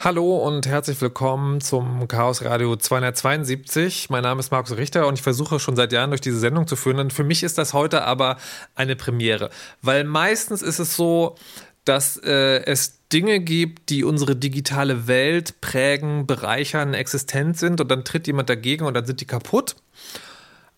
[0.00, 4.10] Hallo und herzlich willkommen zum Chaos Radio 272.
[4.10, 6.76] Mein Name ist Markus Richter und ich versuche schon seit Jahren durch diese Sendung zu
[6.76, 7.00] führen.
[7.00, 8.36] Und für mich ist das heute aber
[8.76, 9.50] eine Premiere,
[9.82, 11.34] weil meistens ist es so,
[11.84, 18.04] dass äh, es Dinge gibt, die unsere digitale Welt prägen, bereichern, existent sind und dann
[18.04, 19.74] tritt jemand dagegen und dann sind die kaputt.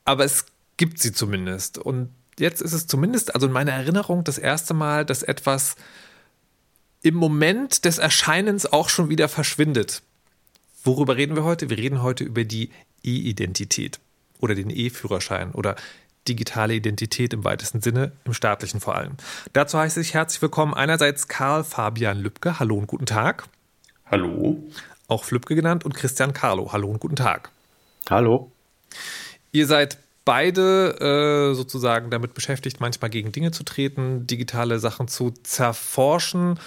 [0.07, 0.47] Aber es
[0.79, 1.77] gibt sie zumindest.
[1.77, 2.09] Und
[2.39, 5.77] jetzt ist es zumindest, also in meiner Erinnerung, das erste Mal, dass etwas
[7.03, 10.03] im Moment des Erscheinens auch schon wieder verschwindet.
[10.85, 11.71] Worüber reden wir heute?
[11.71, 12.71] Wir reden heute über die
[13.03, 14.01] E-Identität
[14.39, 15.77] oder den E-Führerschein oder
[16.29, 19.13] digitale Identität im weitesten Sinne, im staatlichen vor allem.
[19.53, 22.59] Dazu heiße ich herzlich willkommen einerseits Karl Fabian Lübcke.
[22.59, 23.49] Hallo und guten Tag.
[24.07, 24.63] Hallo.
[25.09, 26.73] Auch Flübke genannt und Christian Carlo.
[26.73, 27.51] Hallo und guten Tag.
[28.09, 28.53] Hallo.
[29.53, 35.31] Ihr seid beide äh, sozusagen damit beschäftigt, manchmal gegen Dinge zu treten, digitale Sachen zu
[35.31, 36.59] zerforschen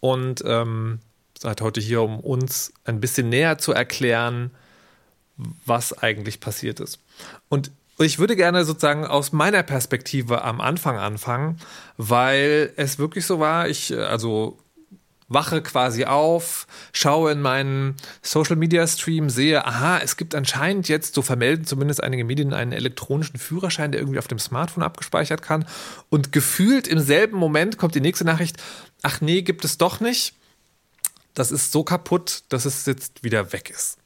[0.00, 1.00] und ähm,
[1.38, 4.50] seid heute hier, um uns ein bisschen näher zu erklären,
[5.64, 6.98] was eigentlich passiert ist.
[7.48, 11.58] Und ich würde gerne sozusagen aus meiner Perspektive am Anfang anfangen,
[11.96, 14.58] weil es wirklich so war, ich, also
[15.30, 21.14] wache quasi auf, schaue in meinen Social Media Stream, sehe, aha, es gibt anscheinend jetzt,
[21.14, 25.64] so vermelden zumindest einige Medien, einen elektronischen Führerschein, der irgendwie auf dem Smartphone abgespeichert kann.
[26.10, 28.56] Und gefühlt im selben Moment kommt die nächste Nachricht,
[29.02, 30.34] ach nee, gibt es doch nicht.
[31.32, 33.98] Das ist so kaputt, dass es jetzt wieder weg ist.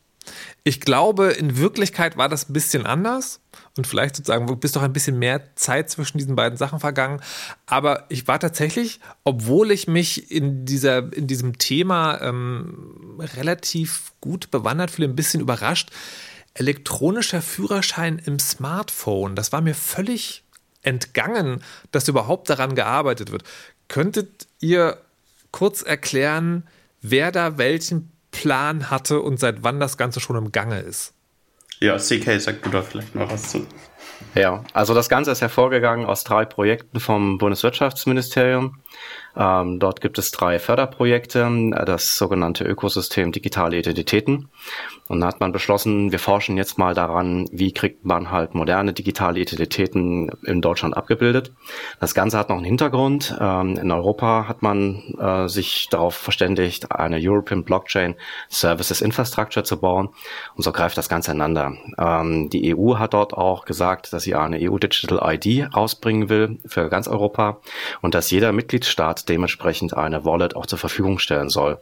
[0.62, 3.40] Ich glaube, in Wirklichkeit war das ein bisschen anders
[3.76, 7.20] und vielleicht sozusagen bist doch ein bisschen mehr Zeit zwischen diesen beiden Sachen vergangen.
[7.66, 14.50] Aber ich war tatsächlich, obwohl ich mich in, dieser, in diesem Thema ähm, relativ gut
[14.50, 15.90] bewandert fühle, ein bisschen überrascht.
[16.54, 20.44] Elektronischer Führerschein im Smartphone, das war mir völlig
[20.82, 23.42] entgangen, dass überhaupt daran gearbeitet wird.
[23.88, 24.98] Könntet ihr
[25.50, 26.64] kurz erklären,
[27.00, 31.12] wer da welchen Plan hatte und seit wann das Ganze schon im Gange ist?
[31.80, 33.66] Ja, CK, sag du da vielleicht noch was zu.
[34.34, 38.80] Ja, also das Ganze ist hervorgegangen aus drei Projekten vom Bundeswirtschaftsministerium.
[39.36, 44.48] Ähm, dort gibt es drei Förderprojekte, das sogenannte Ökosystem Digitale Identitäten.
[45.08, 48.92] Und da hat man beschlossen, wir forschen jetzt mal daran, wie kriegt man halt moderne
[48.92, 51.52] digitale Identitäten in Deutschland abgebildet.
[52.00, 53.36] Das Ganze hat noch einen Hintergrund.
[53.38, 58.14] Ähm, in Europa hat man äh, sich darauf verständigt, eine European Blockchain
[58.48, 60.08] Services Infrastructure zu bauen.
[60.54, 61.74] Und so greift das Ganze einander.
[61.98, 66.58] Ähm, die EU hat dort auch gesagt, dass sie eine EU Digital ID rausbringen will
[66.66, 67.58] für ganz Europa
[68.00, 71.78] und dass jeder Mitgliedstaat dementsprechend eine Wallet auch zur Verfügung stellen soll.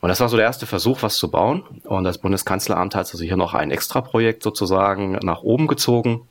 [0.00, 1.62] Und das war so der erste Versuch, was zu bauen.
[1.84, 6.28] Und das Bundeskanzleramt hat also hier noch ein Extra-Projekt sozusagen nach oben gezogen.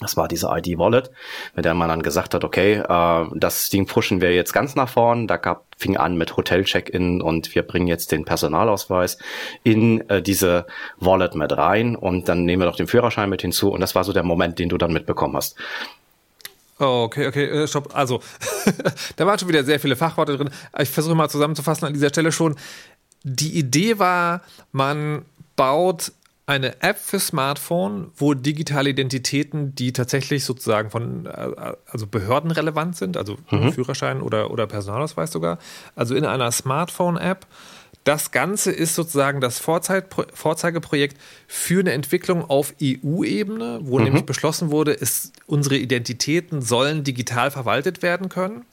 [0.00, 1.10] Das war diese ID-Wallet,
[1.54, 4.90] mit der man dann gesagt hat, okay, äh, das Ding pushen wir jetzt ganz nach
[4.90, 5.26] vorn.
[5.26, 9.16] Da gab, fing an mit Hotel-Check-In und wir bringen jetzt den Personalausweis
[9.62, 10.66] in äh, diese
[10.98, 13.70] Wallet mit rein und dann nehmen wir noch den Führerschein mit hinzu.
[13.70, 15.56] Und das war so der Moment, den du dann mitbekommen hast.
[16.78, 17.94] Oh, okay, okay, äh, stopp.
[17.94, 18.20] Also,
[19.16, 20.50] da waren schon wieder sehr viele Fachworte drin.
[20.78, 22.54] Ich versuche mal zusammenzufassen an dieser Stelle schon.
[23.22, 24.42] Die Idee war,
[24.72, 25.24] man
[25.56, 26.12] baut
[26.46, 32.96] eine App für Smartphone, wo digitale Identitäten, die tatsächlich sozusagen von äh, also Behörden relevant
[32.96, 33.72] sind, also mhm.
[33.72, 35.58] Führerschein oder, oder Personalausweis sogar,
[35.96, 37.46] also in einer Smartphone-App
[38.06, 44.04] das Ganze ist sozusagen das Vorzeigeprojekt für eine Entwicklung auf EU-Ebene, wo mhm.
[44.04, 48.64] nämlich beschlossen wurde, ist, unsere Identitäten sollen digital verwaltet werden können.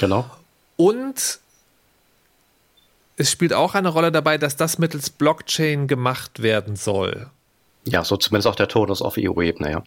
[0.00, 0.28] Genau.
[0.76, 1.38] Und
[3.16, 7.30] es spielt auch eine Rolle dabei, dass das mittels Blockchain gemacht werden soll.
[7.84, 9.84] Ja, so zumindest auch der Tonus auf EU-Ebene, ja.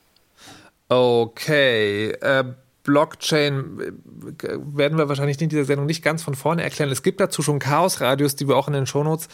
[0.87, 2.11] Okay.
[2.11, 2.45] Äh,
[2.83, 6.91] Blockchain äh, werden wir wahrscheinlich in dieser Sendung nicht ganz von vorne erklären.
[6.91, 9.29] Es gibt dazu schon Chaos-Radios, die wir auch in den Shownotes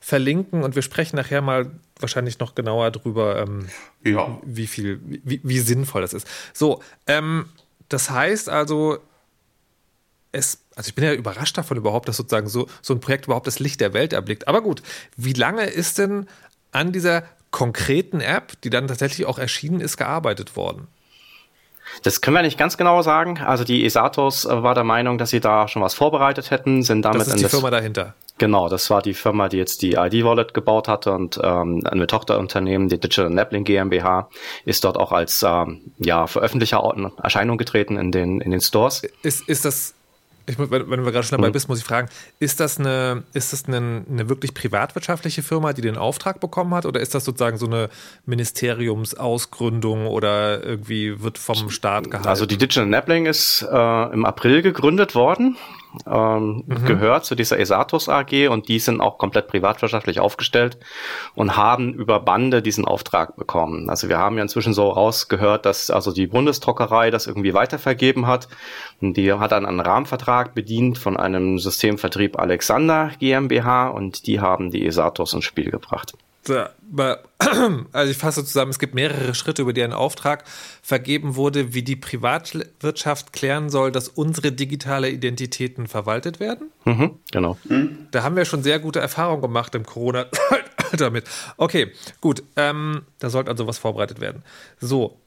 [0.00, 3.68] verlinken und wir sprechen nachher mal wahrscheinlich noch genauer drüber, ähm,
[4.04, 4.38] ja.
[4.44, 6.26] wie viel, wie, wie, sinnvoll das ist.
[6.54, 7.46] So, ähm,
[7.88, 8.98] das heißt also,
[10.32, 13.46] es, also ich bin ja überrascht davon überhaupt, dass sozusagen so, so ein Projekt überhaupt
[13.46, 14.48] das Licht der Welt erblickt.
[14.48, 14.82] Aber gut,
[15.16, 16.26] wie lange ist denn
[16.72, 20.86] an dieser konkreten App, die dann tatsächlich auch erschienen ist, gearbeitet worden?
[22.02, 23.38] Das können wir nicht ganz genau sagen.
[23.38, 27.20] Also die Esatos war der Meinung, dass sie da schon was vorbereitet hätten, sind damit
[27.20, 28.14] das ist die das, Firma dahinter.
[28.38, 32.88] Genau, das war die Firma, die jetzt die ID-Wallet gebaut hatte und ähm, ein Tochterunternehmen,
[32.88, 34.30] die Digital Napling GmbH,
[34.64, 36.82] ist dort auch als ähm, ja, Veröffentlicher
[37.22, 39.02] Erscheinung getreten in den, in den Stores.
[39.22, 39.94] Ist, ist das
[40.46, 41.52] ich, wenn, wenn wir gerade schon dabei mhm.
[41.52, 42.08] bist, muss ich fragen,
[42.38, 46.86] ist das, eine, ist das eine, eine, wirklich privatwirtschaftliche Firma, die den Auftrag bekommen hat,
[46.86, 47.88] oder ist das sozusagen so eine
[48.26, 52.28] Ministeriumsausgründung oder irgendwie wird vom Staat gehalten?
[52.28, 55.56] Also die Digital Napling ist äh, im April gegründet worden
[56.06, 56.84] ähm, mhm.
[56.86, 60.78] gehört zu dieser Esatus AG und die sind auch komplett privatwirtschaftlich aufgestellt
[61.34, 63.90] und haben über Bande diesen Auftrag bekommen.
[63.90, 68.48] Also wir haben ja inzwischen so rausgehört, dass also die Bundesdruckerei das irgendwie weitervergeben hat
[69.00, 74.70] und die hat dann einen Rahmenvertrag bedient von einem Systemvertrieb Alexander GmbH und die haben
[74.70, 76.14] die Esatus ins Spiel gebracht.
[77.92, 80.44] Also ich fasse zusammen, es gibt mehrere Schritte, über die ein Auftrag
[80.82, 86.70] vergeben wurde, wie die Privatwirtschaft klären soll, dass unsere digitale Identitäten verwaltet werden.
[86.84, 87.58] Mhm, genau.
[88.10, 90.26] Da haben wir schon sehr gute Erfahrungen gemacht im Corona
[90.96, 91.24] damit.
[91.56, 92.42] Okay, gut.
[92.56, 94.42] Ähm, da sollte also was vorbereitet werden.
[94.80, 95.18] So.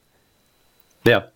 [1.06, 1.28] Ja.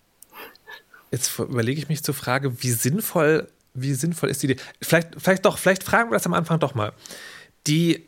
[1.11, 4.63] Jetzt überlege ich mich zur Frage, wie sinnvoll, wie sinnvoll ist die Idee?
[4.83, 6.93] Vielleicht, vielleicht doch, vielleicht fragen wir das am Anfang doch mal.
[7.67, 8.07] Die,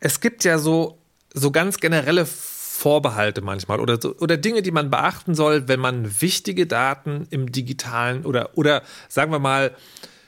[0.00, 0.98] es gibt ja so
[1.34, 6.66] so ganz generelle Vorbehalte manchmal oder, oder Dinge, die man beachten soll, wenn man wichtige
[6.66, 9.76] Daten im digitalen oder, oder sagen wir mal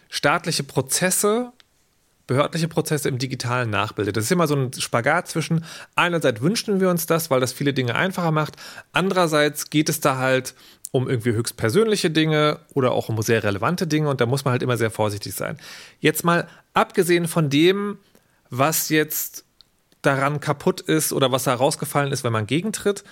[0.08, 1.52] staatliche Prozesse,
[2.26, 4.16] behördliche Prozesse im digitalen nachbildet.
[4.16, 5.64] Das ist immer so ein Spagat zwischen,
[5.94, 8.56] einerseits wünschen wir uns das, weil das viele Dinge einfacher macht,
[8.92, 10.54] andererseits geht es da halt
[10.92, 14.52] um irgendwie höchst persönliche Dinge oder auch um sehr relevante Dinge und da muss man
[14.52, 15.58] halt immer sehr vorsichtig sein.
[16.00, 17.98] Jetzt mal abgesehen von dem,
[18.50, 19.45] was jetzt
[20.02, 23.04] daran kaputt ist oder was herausgefallen ist, wenn man gegentritt,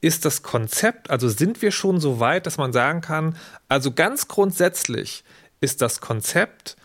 [0.00, 3.36] ist das Konzept, also sind wir schon so weit, dass man sagen kann,
[3.68, 5.24] also ganz grundsätzlich
[5.60, 6.76] ist das Konzept,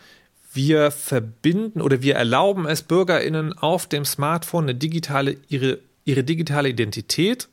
[0.53, 6.69] wir verbinden oder wir erlauben es BürgerInnen auf dem Smartphone eine digitale, ihre, ihre digitale
[6.69, 7.49] Identität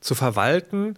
[0.00, 0.96] zu verwalten.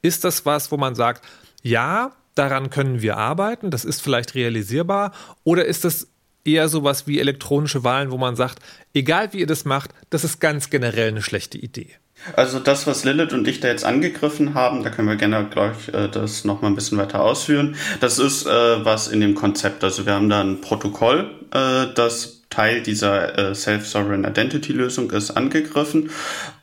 [0.00, 1.24] Ist das was, wo man sagt,
[1.62, 5.12] ja, daran können wir arbeiten, das ist vielleicht realisierbar,
[5.44, 6.08] oder ist das
[6.46, 8.60] eher sowas wie elektronische Wahlen, wo man sagt,
[8.94, 11.90] egal wie ihr das macht, das ist ganz generell eine schlechte Idee.
[12.34, 15.88] Also das, was Lilith und ich da jetzt angegriffen haben, da können wir gerne gleich
[15.92, 17.76] äh, das nochmal ein bisschen weiter ausführen.
[18.00, 19.84] Das ist äh, was in dem Konzept.
[19.84, 26.10] Also wir haben da ein Protokoll, äh, das Teil dieser äh, Self-Sovereign Identity-Lösung ist angegriffen.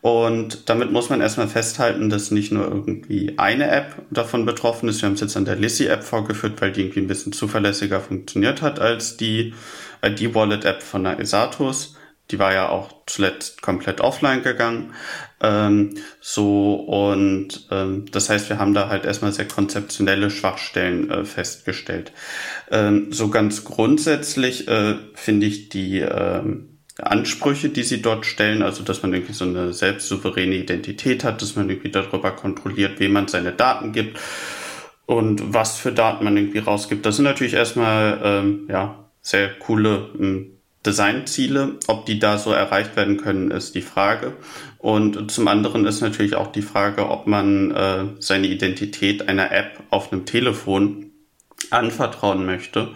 [0.02, 5.02] Und damit muss man erstmal festhalten, dass nicht nur irgendwie eine App davon betroffen ist.
[5.02, 8.62] Wir haben es jetzt an der Lissy-App vorgeführt, weil die irgendwie ein bisschen zuverlässiger funktioniert
[8.62, 9.54] hat als die
[10.04, 11.96] ID-Wallet-App von der Esatus.
[12.34, 14.96] Die war ja auch zuletzt komplett offline gegangen.
[15.40, 21.26] Ähm, so und ähm, das heißt, wir haben da halt erstmal sehr konzeptionelle Schwachstellen äh,
[21.26, 22.12] festgestellt.
[22.72, 28.84] Ähm, so ganz grundsätzlich äh, finde ich die ähm, Ansprüche, die sie dort stellen, also
[28.84, 33.28] dass man irgendwie so eine selbstsouveräne Identität hat, dass man irgendwie darüber kontrolliert, wem man
[33.28, 34.20] seine Daten gibt
[35.06, 37.06] und was für Daten man irgendwie rausgibt.
[37.06, 40.53] Das sind natürlich erstmal ähm, ja sehr coole ähm,
[40.86, 41.80] Designziele.
[41.88, 44.34] Ob die da so erreicht werden können, ist die Frage.
[44.78, 49.80] Und zum anderen ist natürlich auch die Frage, ob man äh, seine Identität einer App
[49.90, 51.12] auf einem Telefon
[51.70, 52.90] anvertrauen möchte.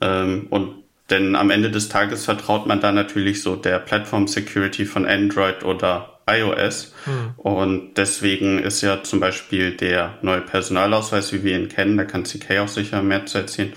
[0.00, 4.84] Ähm, und denn am Ende des Tages vertraut man da natürlich so der Platform Security
[4.84, 6.92] von Android oder iOS.
[7.04, 7.34] Hm.
[7.36, 12.24] Und deswegen ist ja zum Beispiel der neue Personalausweis, wie wir ihn kennen, da kann
[12.24, 13.72] CK auch sicher mehr zu erzählen,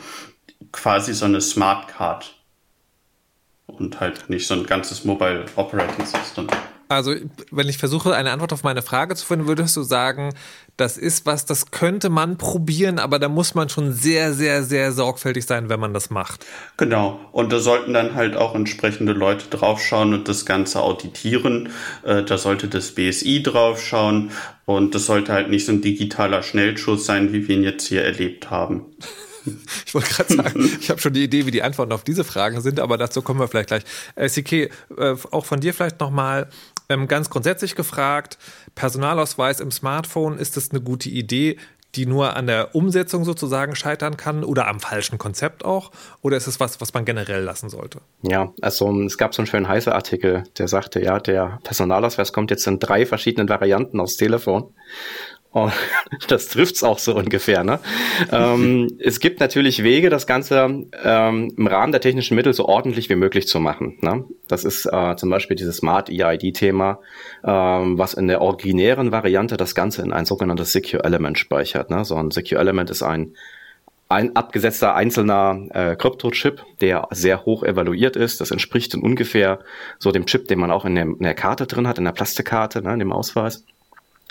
[0.71, 2.38] quasi so eine Smart Card
[3.77, 6.47] und halt nicht so ein ganzes Mobile Operating System.
[6.91, 7.13] Also,
[7.51, 10.33] wenn ich versuche, eine Antwort auf meine Frage zu finden, würdest du sagen,
[10.75, 14.91] das ist was, das könnte man probieren, aber da muss man schon sehr, sehr, sehr
[14.91, 16.47] sorgfältig sein, wenn man das macht.
[16.77, 17.19] Genau.
[17.31, 21.69] Und da sollten dann halt auch entsprechende Leute draufschauen und das Ganze auditieren.
[22.03, 24.31] Äh, da sollte das BSI draufschauen
[24.65, 28.03] und das sollte halt nicht so ein digitaler Schnellschuss sein, wie wir ihn jetzt hier
[28.03, 28.85] erlebt haben.
[29.85, 32.61] Ich wollte gerade sagen, ich habe schon die Idee, wie die Antworten auf diese Fragen
[32.61, 33.83] sind, aber dazu kommen wir vielleicht gleich.
[34.15, 34.69] Äh, CK, äh,
[35.31, 36.49] auch von dir vielleicht nochmal
[36.89, 38.37] ähm, ganz grundsätzlich gefragt,
[38.75, 41.57] Personalausweis im Smartphone, ist das eine gute Idee?
[41.95, 45.91] die nur an der Umsetzung sozusagen scheitern kann oder am falschen Konzept auch?
[46.21, 47.99] Oder ist es was, was man generell lassen sollte?
[48.21, 52.51] Ja, also es gab so einen schönen heißer Artikel, der sagte, ja, der Personalausweis kommt
[52.51, 54.71] jetzt in drei verschiedenen Varianten aufs Telefon.
[55.51, 55.71] Oh,
[56.27, 57.63] das trifft's auch so ungefähr.
[57.63, 57.79] Ne?
[58.31, 63.09] ähm, es gibt natürlich Wege, das Ganze ähm, im Rahmen der technischen Mittel so ordentlich
[63.09, 63.97] wie möglich zu machen.
[64.01, 64.25] Ne?
[64.47, 66.99] Das ist äh, zum Beispiel dieses Smart EID-Thema,
[67.43, 71.89] ähm, was in der originären Variante das Ganze in ein sogenanntes Secure Element speichert.
[71.89, 72.05] Ne?
[72.05, 73.33] So ein Secure Element ist ein
[74.11, 78.41] ein abgesetzter einzelner äh, Kryptochip, der sehr hoch evaluiert ist.
[78.41, 79.59] Das entspricht in ungefähr
[79.99, 82.11] so dem Chip, den man auch in der, in der Karte drin hat, in der
[82.11, 83.65] Plastikkarte, ne, in dem Ausweis.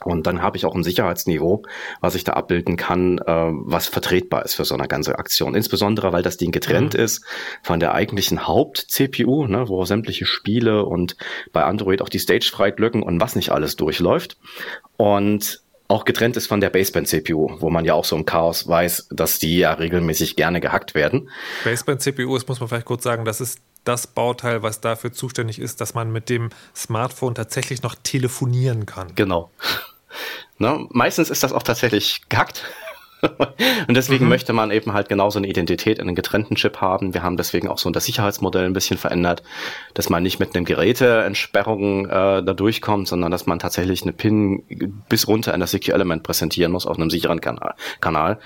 [0.05, 1.65] Und dann habe ich auch ein Sicherheitsniveau,
[2.01, 5.55] was ich da abbilden kann, äh, was vertretbar ist für so eine ganze Aktion.
[5.55, 7.01] Insbesondere, weil das Ding getrennt mhm.
[7.01, 7.25] ist
[7.63, 11.17] von der eigentlichen Haupt-CPU, ne, wo sämtliche Spiele und
[11.53, 14.37] bei Android auch die Stage-Fright-Lücken und was nicht alles durchläuft.
[14.97, 19.09] Und auch getrennt ist von der Baseband-CPU, wo man ja auch so im Chaos weiß,
[19.11, 21.31] dass die ja regelmäßig gerne gehackt werden.
[21.65, 25.81] Baseband-CPU ist, muss man vielleicht kurz sagen, das ist das Bauteil, was dafür zuständig ist,
[25.81, 29.15] dass man mit dem Smartphone tatsächlich noch telefonieren kann.
[29.15, 29.51] Genau.
[30.61, 30.89] Ne?
[30.91, 32.65] Meistens ist das auch tatsächlich gehackt.
[33.89, 34.31] und deswegen mhm.
[34.31, 37.15] möchte man eben halt genauso eine Identität in einem getrennten Chip haben.
[37.15, 39.43] Wir haben deswegen auch so das Sicherheitsmodell ein bisschen verändert,
[39.95, 44.65] dass man nicht mit einem Geräteentsperrung äh, da durchkommt, sondern dass man tatsächlich eine PIN
[45.09, 48.39] bis runter in das Secure Element präsentieren muss auf einem sicheren Kanal, Kanal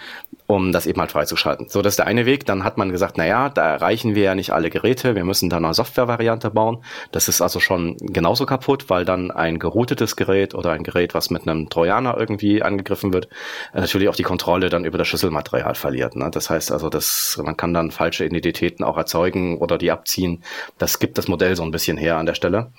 [0.47, 1.69] um das eben halt freizuschalten.
[1.69, 2.45] So, das ist der eine Weg.
[2.47, 5.15] Dann hat man gesagt, na ja, da erreichen wir ja nicht alle Geräte.
[5.15, 6.85] Wir müssen da eine Software-Variante bauen.
[7.11, 11.31] Das ist also schon genauso kaputt, weil dann ein geroutetes Gerät oder ein Gerät, was
[11.31, 13.29] mit einem Trojaner irgendwie angegriffen wird,
[13.73, 16.17] natürlich auch die Kontrolle dann über das Schlüsselmaterial verliert.
[16.17, 16.31] Ne?
[16.31, 20.43] Das heißt also, dass man kann dann falsche Identitäten auch erzeugen oder die abziehen.
[20.79, 22.73] Das gibt das Modell so ein bisschen her an der Stelle.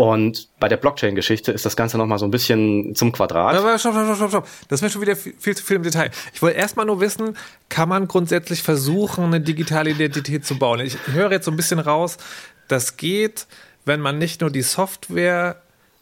[0.00, 3.56] Und bei der Blockchain-Geschichte ist das Ganze nochmal so ein bisschen zum Quadrat.
[3.56, 4.48] Aber stopp, stopp, stopp, stopp.
[4.68, 6.12] Das wäre schon wieder viel, viel zu viel im Detail.
[6.32, 7.36] Ich wollte erstmal nur wissen,
[7.68, 10.78] kann man grundsätzlich versuchen, eine digitale Identität zu bauen?
[10.78, 12.16] Ich höre jetzt so ein bisschen raus,
[12.68, 13.48] das geht,
[13.86, 15.56] wenn man nicht nur die Software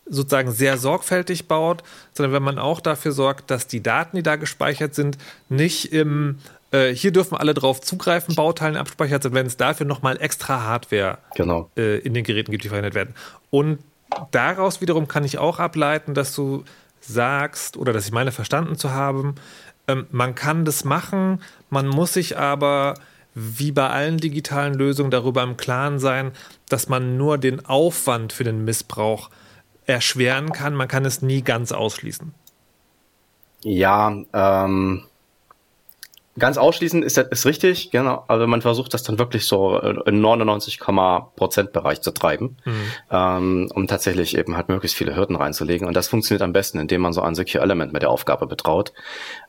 [0.05, 4.37] sozusagen sehr sorgfältig baut, sondern wenn man auch dafür sorgt, dass die Daten, die da
[4.37, 5.17] gespeichert sind,
[5.49, 6.37] nicht im
[6.73, 11.19] äh, hier dürfen alle drauf zugreifen, Bauteilen abspeichert sind, wenn es dafür nochmal extra Hardware
[11.35, 11.71] genau.
[11.77, 13.15] äh, in den Geräten gibt, die verwendet werden.
[13.57, 13.79] Und
[14.33, 16.65] daraus wiederum kann ich auch ableiten, dass du
[17.01, 19.37] sagst, oder dass ich meine verstanden zu haben,
[19.89, 22.97] ähm, man kann das machen, man muss sich aber
[23.35, 26.33] wie bei allen digitalen Lösungen darüber im Klaren sein,
[26.69, 29.31] dass man nur den Aufwand für den Missbrauch
[29.87, 30.75] erschweren kann.
[30.75, 32.35] Man kann es nie ganz ausschließen.
[33.63, 35.03] Ja, ähm,
[36.39, 38.25] Ganz ausschließend ist, ist richtig, genau.
[38.29, 40.81] Also man versucht das dann wirklich so in 99,
[41.37, 42.93] Prozent Bereich zu treiben, mhm.
[43.11, 45.89] ähm, um tatsächlich eben halt möglichst viele Hürden reinzulegen.
[45.89, 48.93] Und das funktioniert am besten, indem man so ein Secure Element mit der Aufgabe betraut,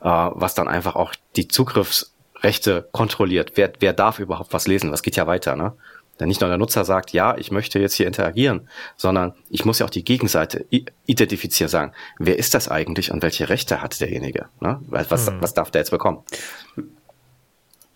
[0.00, 3.52] äh, was dann einfach auch die Zugriffsrechte kontrolliert.
[3.56, 4.90] Wer, wer darf überhaupt was lesen?
[4.90, 5.74] Was geht ja weiter, ne?
[6.20, 9.78] Denn nicht nur der Nutzer sagt, ja, ich möchte jetzt hier interagieren, sondern ich muss
[9.78, 10.66] ja auch die Gegenseite
[11.06, 14.46] identifizieren, sagen, wer ist das eigentlich und welche Rechte hat derjenige?
[14.60, 14.80] Ne?
[14.88, 15.40] Was, hm.
[15.40, 16.22] was darf der jetzt bekommen?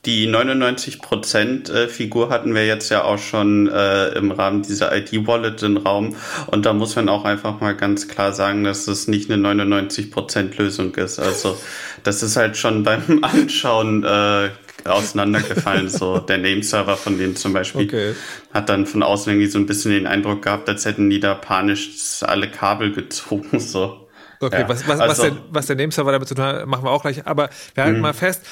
[0.05, 5.77] Die 99%-Figur äh, hatten wir jetzt ja auch schon äh, im Rahmen dieser ID-Wallet im
[5.77, 6.17] Raum.
[6.49, 10.97] Und da muss man auch einfach mal ganz klar sagen, dass es nicht eine 99%-Lösung
[10.97, 11.21] ist.
[11.21, 11.57] Also
[12.03, 14.49] das ist halt schon beim Anschauen äh,
[14.85, 15.89] auseinandergefallen.
[15.89, 18.15] so der Nameserver von denen zum Beispiel okay.
[18.53, 21.35] hat dann von außen irgendwie so ein bisschen den Eindruck gehabt, als hätten die da
[21.35, 23.61] panisch alle Kabel gezogen.
[23.61, 24.09] So.
[24.43, 24.69] Okay, ja.
[24.69, 27.03] was, was, also, was, der, was der Nameserver damit zu tun hat, machen wir auch
[27.03, 27.27] gleich.
[27.27, 28.03] Aber wir halten mhm.
[28.03, 28.43] mal fest,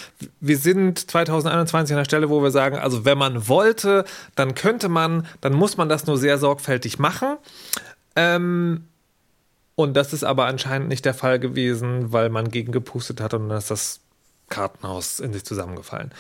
[0.41, 4.05] wir sind 2021 an der Stelle, wo wir sagen, also wenn man wollte,
[4.37, 7.37] dann könnte man, dann muss man das nur sehr sorgfältig machen.
[8.15, 8.85] Ähm,
[9.75, 13.49] und das ist aber anscheinend nicht der Fall gewesen, weil man gegen gepustet hat und
[13.49, 14.01] dann ist das
[14.51, 16.13] Kartenhaus in sich zusammengefallen.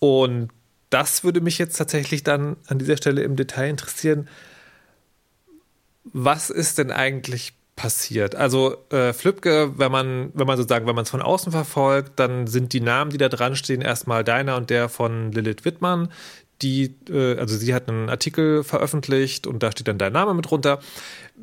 [0.00, 0.50] Und
[0.90, 4.28] das würde mich jetzt tatsächlich dann an dieser Stelle im Detail interessieren.
[6.04, 8.34] Was ist denn eigentlich passiert?
[8.34, 12.46] Also äh, Flipke, wenn man, wenn man sozusagen, wenn man es von außen verfolgt, dann
[12.46, 16.08] sind die Namen, die da dran stehen, erstmal deiner und der von Lilith Wittmann.
[16.62, 20.50] Die, äh, also sie hat einen Artikel veröffentlicht und da steht dann dein Name mit
[20.50, 20.80] runter.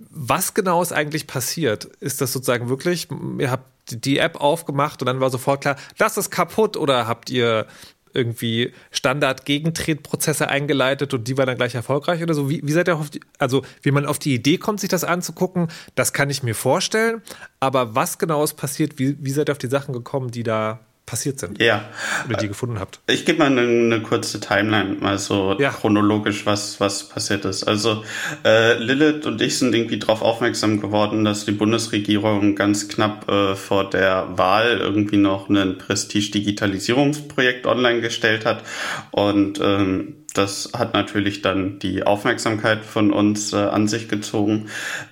[0.10, 1.86] Was genau ist eigentlich passiert?
[2.00, 3.08] Ist das sozusagen wirklich,
[3.40, 7.30] ihr habt die App aufgemacht und dann war sofort klar, das ist kaputt oder habt
[7.30, 7.68] ihr
[8.16, 12.50] irgendwie Standard-Gegentretprozesse eingeleitet und die war dann gleich erfolgreich oder so?
[12.50, 15.04] Wie, wie seid ihr auf die, also wie man auf die Idee kommt, sich das
[15.04, 17.22] anzugucken, das kann ich mir vorstellen.
[17.60, 18.98] Aber was genau ist passiert?
[18.98, 21.62] Wie, wie seid ihr auf die Sachen gekommen, die da passiert sind.
[21.62, 21.90] Ja.
[22.28, 23.00] Oder die gefunden habt.
[23.08, 25.70] Ich gebe mal eine, eine, kurze Timeline, mal so ja.
[25.70, 27.64] chronologisch, was, was passiert ist.
[27.64, 28.04] Also
[28.44, 33.56] äh, Lilith und ich sind irgendwie darauf aufmerksam geworden, dass die Bundesregierung ganz knapp äh,
[33.56, 38.64] vor der Wahl irgendwie noch ein Prestige-Digitalisierungsprojekt online gestellt hat.
[39.12, 44.68] Und ähm, das hat natürlich dann die Aufmerksamkeit von uns äh, an sich gezogen.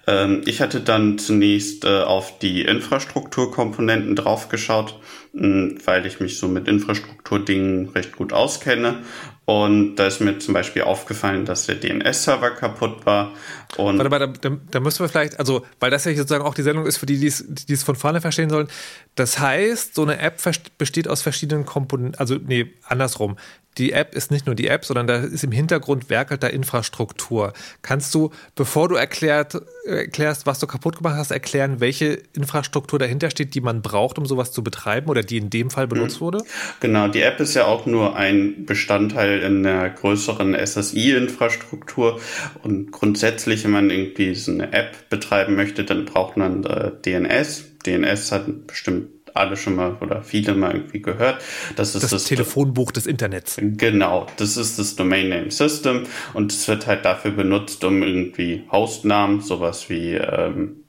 [0.08, 5.00] Ähm, ich hatte dann zunächst äh, auf die Infrastrukturkomponenten draufgeschaut
[5.34, 9.00] weil ich mich so mit Infrastrukturdingen recht gut auskenne.
[9.46, 13.34] Und da ist mir zum Beispiel aufgefallen, dass der DNS-Server kaputt war.
[13.76, 16.54] Und Warte mal, da, da, da, müssen wir vielleicht, also, weil das ja sozusagen auch
[16.54, 18.68] die Sendung ist, für die, die es von vorne verstehen sollen.
[19.16, 20.40] Das heißt, so eine App
[20.78, 23.36] besteht aus verschiedenen Komponenten, also, nee, andersrum.
[23.78, 27.54] Die App ist nicht nur die App, sondern da ist im Hintergrund werkelt da Infrastruktur.
[27.82, 33.30] Kannst du, bevor du erklärt, erklärst, was du kaputt gemacht hast, erklären, welche Infrastruktur dahinter
[33.30, 36.26] steht, die man braucht, um sowas zu betreiben oder die in dem Fall benutzt mhm.
[36.26, 36.44] wurde?
[36.80, 42.20] Genau, die App ist ja auch nur ein Bestandteil in der größeren SSI-Infrastruktur
[42.62, 47.66] und grundsätzlich, wenn man irgendwie so eine App betreiben möchte, dann braucht man äh, DNS.
[47.86, 51.42] DNS hat bestimmt alle schon mal oder viele mal irgendwie gehört.
[51.76, 53.58] Das ist das, das Telefonbuch des Internets.
[53.60, 58.64] Genau, das ist das Domain Name System und es wird halt dafür benutzt, um irgendwie
[58.72, 60.84] Hostnamen, sowas wie ähm,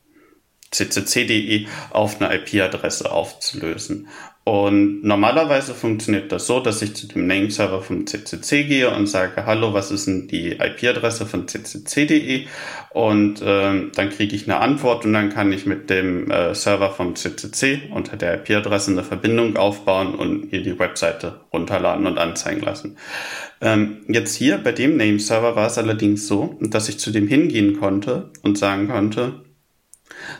[0.70, 4.08] ccc.de auf eine IP-Adresse aufzulösen.
[4.44, 9.46] Und normalerweise funktioniert das so, dass ich zu dem Nameserver vom CCC gehe und sage,
[9.46, 12.44] hallo, was ist denn die IP-Adresse von ccc.de?
[12.90, 16.90] Und äh, dann kriege ich eine Antwort und dann kann ich mit dem äh, Server
[16.90, 22.60] vom CCC unter der IP-Adresse eine Verbindung aufbauen und hier die Webseite runterladen und anzeigen
[22.60, 22.98] lassen.
[23.62, 27.80] Ähm, jetzt hier bei dem Nameserver war es allerdings so, dass ich zu dem hingehen
[27.80, 29.43] konnte und sagen konnte,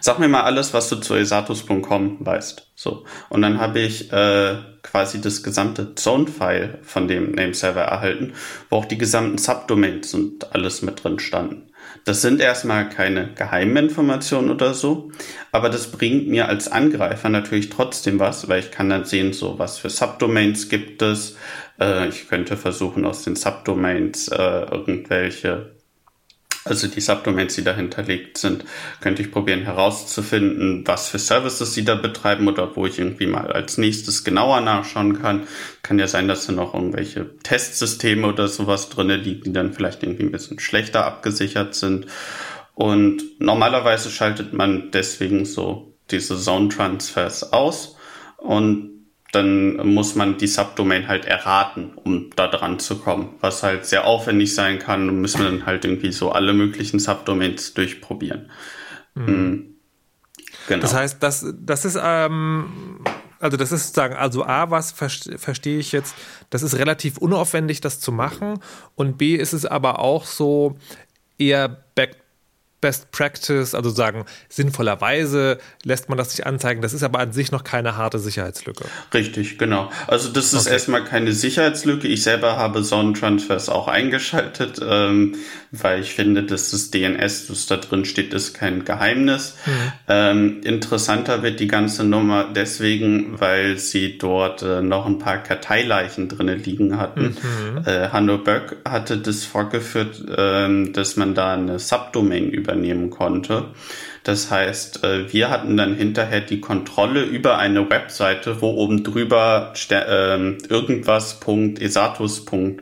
[0.00, 2.70] Sag mir mal alles, was du zu esatus.com weißt.
[2.74, 3.04] So.
[3.28, 8.34] Und dann habe ich äh, quasi das gesamte Zone-File von dem Nameserver erhalten,
[8.70, 11.70] wo auch die gesamten Subdomains und alles mit drin standen.
[12.04, 15.10] Das sind erstmal keine geheimen Informationen oder so,
[15.52, 19.58] aber das bringt mir als Angreifer natürlich trotzdem was, weil ich kann dann sehen, so
[19.58, 21.36] was für Subdomains gibt es.
[21.80, 24.36] Äh, ich könnte versuchen, aus den Subdomains äh,
[24.70, 25.73] irgendwelche
[26.64, 28.64] also die Subdomains, die dahinter liegt sind,
[29.00, 33.52] könnte ich probieren herauszufinden, was für Services sie da betreiben oder wo ich irgendwie mal
[33.52, 35.47] als nächstes genauer nachschauen kann.
[35.83, 40.02] Kann ja sein, dass da noch irgendwelche Testsysteme oder sowas drinne liegen, die dann vielleicht
[40.02, 42.06] irgendwie ein bisschen schlechter abgesichert sind.
[42.75, 47.97] Und normalerweise schaltet man deswegen so diese Zone Transfers aus
[48.38, 48.93] und
[49.34, 54.04] dann muss man die Subdomain halt erraten, um da dran zu kommen, was halt sehr
[54.06, 58.50] aufwendig sein kann und müssen wir dann halt irgendwie so alle möglichen Subdomains durchprobieren.
[59.14, 59.24] Mhm.
[59.24, 59.74] Mhm.
[60.68, 60.82] Genau.
[60.82, 63.00] Das heißt, das, das ist, ähm,
[63.38, 66.14] also das ist sozusagen, also A, was verstehe ich jetzt,
[66.50, 68.58] das ist relativ unaufwendig, das zu machen
[68.94, 70.78] und B ist es aber auch so
[71.38, 72.23] eher back
[72.84, 76.82] Best Practice, also sagen, sinnvollerweise lässt man das sich anzeigen.
[76.82, 78.84] Das ist aber an sich noch keine harte Sicherheitslücke.
[79.14, 79.90] Richtig, genau.
[80.06, 80.74] Also das ist okay.
[80.74, 82.06] erstmal keine Sicherheitslücke.
[82.06, 85.34] Ich selber habe Sonnentransfers auch eingeschaltet, ähm,
[85.82, 89.56] weil ich finde, dass das DNS, das da drin steht, ist kein Geheimnis.
[89.64, 89.92] Mhm.
[90.08, 96.28] Ähm, interessanter wird die ganze Nummer deswegen, weil sie dort äh, noch ein paar Karteileichen
[96.28, 97.37] drin liegen hatten.
[97.40, 97.87] Mhm.
[97.87, 103.66] Äh, Hanno Böck hatte das vorgeführt, äh, dass man da eine Subdomain über übernehmen konnte.
[104.22, 109.74] Das heißt, äh, wir hatten dann hinterher die Kontrolle über eine Webseite, wo oben drüber
[109.90, 112.78] äh, irgendwas.esatus.com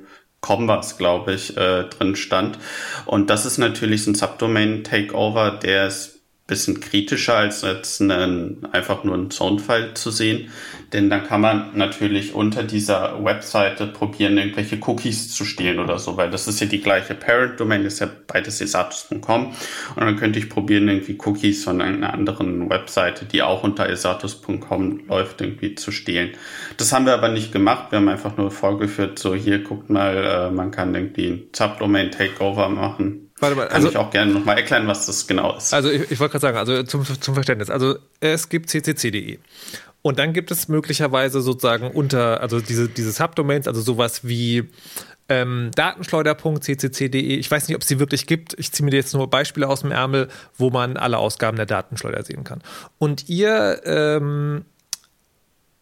[0.68, 2.58] was, glaube ich, äh, drin stand.
[3.06, 6.11] Und das ist natürlich so ein Subdomain-Takeover, der ist
[6.46, 10.50] bisschen kritischer als jetzt einen, einfach nur einen Zone-File zu sehen.
[10.92, 16.16] Denn dann kann man natürlich unter dieser Webseite probieren, irgendwelche Cookies zu stehlen oder so,
[16.16, 19.46] weil das ist ja die gleiche Parent-Domain, ist ja beides esatus.com.
[19.46, 19.56] Und
[19.96, 25.40] dann könnte ich probieren, irgendwie Cookies von einer anderen Webseite, die auch unter esatus.com läuft,
[25.40, 26.32] irgendwie zu stehlen.
[26.76, 27.90] Das haben wir aber nicht gemacht.
[27.90, 32.68] Wir haben einfach nur vorgeführt, so hier guckt mal, äh, man kann irgendwie ein Subdomain-Takeover
[32.68, 35.74] machen Warte mal, Kann also, ich auch gerne nochmal erklären, was das genau ist.
[35.74, 39.38] Also ich, ich wollte gerade sagen, also zum, zum Verständnis, also es gibt ccc.de.
[40.00, 44.68] Und dann gibt es möglicherweise sozusagen unter, also diese, diese Subdomains, also sowas wie
[45.28, 47.20] ähm, datenschleuder.ccc.de.
[47.20, 48.56] Ich weiß nicht, ob es sie wirklich gibt.
[48.60, 52.22] Ich ziehe mir jetzt nur Beispiele aus dem Ärmel, wo man alle Ausgaben der Datenschleuder
[52.22, 52.62] sehen kann.
[52.98, 54.66] Und ihr, ähm,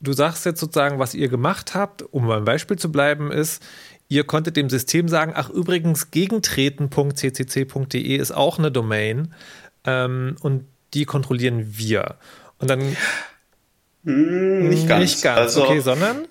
[0.01, 3.63] du sagst jetzt sozusagen, was ihr gemacht habt, um beim Beispiel zu bleiben, ist,
[4.11, 9.33] Ihr konntet dem System sagen, ach übrigens, gegentreten.ccc.de ist auch eine Domain
[9.87, 12.17] ähm, und die kontrollieren wir.
[12.59, 12.97] Und dann
[14.05, 15.01] hm, nicht ganz.
[15.01, 16.27] Nicht ganz, also, okay, sondern?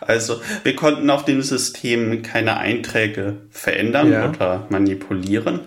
[0.00, 4.28] Also wir konnten auf dem System keine Einträge verändern ja.
[4.28, 5.62] oder manipulieren,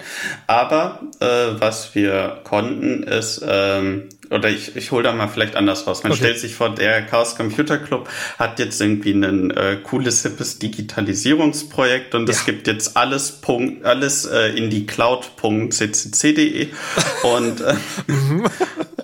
[0.47, 5.86] aber äh, was wir konnten ist ähm, oder ich, ich hole da mal vielleicht anders
[5.86, 6.02] raus.
[6.04, 6.22] Man okay.
[6.22, 8.08] stellt sich vor, der Chaos Computer Club
[8.39, 14.24] hat jetzt irgendwie ein äh, cooles, hippes Digitalisierungsprojekt und es gibt jetzt alles Punkt, alles
[14.26, 16.70] äh, in die Cloud.ccc.de
[17.36, 17.74] und, äh,
[18.08, 18.48] mhm.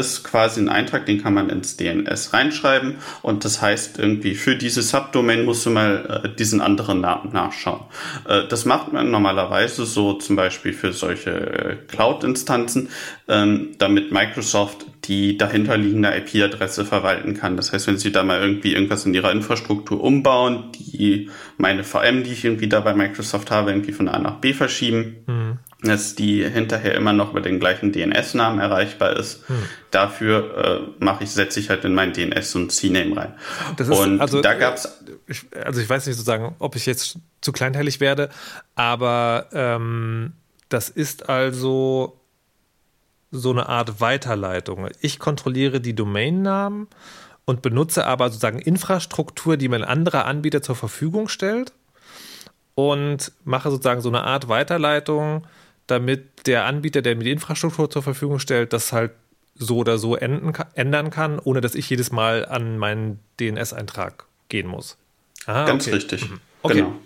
[0.00, 4.56] ist quasi ein Eintrag, den kann man ins DNS reinschreiben und das heißt irgendwie für
[4.56, 7.82] diese Subdomain musst du mal äh, diesen anderen Namen nachschauen.
[8.28, 12.88] Äh, das macht man normalerweise so zum Beispiel für solche äh, Cloud-Instanzen,
[13.28, 17.56] ähm, damit Microsoft die dahinterliegende IP-Adresse verwalten kann.
[17.56, 22.24] Das heißt, wenn Sie da mal irgendwie irgendwas in Ihrer Infrastruktur umbauen, die meine VM,
[22.24, 26.14] die ich irgendwie da bei Microsoft habe, irgendwie von A nach B verschieben, mhm dass
[26.14, 29.48] die hinterher immer noch über den gleichen DNS-Namen erreichbar ist.
[29.48, 29.56] Hm.
[29.90, 33.34] Dafür äh, mache ich, setze ich halt in mein DNS so ein CNAME rein.
[33.76, 34.88] Das ist, und also, da gab's
[35.26, 38.28] ich, also ich weiß nicht sozusagen, ob ich jetzt zu kleinteilig werde,
[38.74, 40.32] aber ähm,
[40.68, 42.18] das ist also
[43.30, 44.88] so eine Art Weiterleitung.
[45.00, 46.88] Ich kontrolliere die Domainnamen
[47.44, 51.72] und benutze aber sozusagen Infrastruktur, die mir ein anderer Anbieter zur Verfügung stellt
[52.74, 55.46] und mache sozusagen so eine Art Weiterleitung
[55.86, 59.12] damit der Anbieter, der mir die Infrastruktur zur Verfügung stellt, das halt
[59.54, 64.96] so oder so ändern kann, ohne dass ich jedes Mal an meinen DNS-Eintrag gehen muss.
[65.46, 65.96] Ah, Ganz okay.
[65.96, 66.30] richtig.
[66.30, 66.40] Mhm.
[66.62, 66.74] Okay.
[66.74, 66.96] Genau.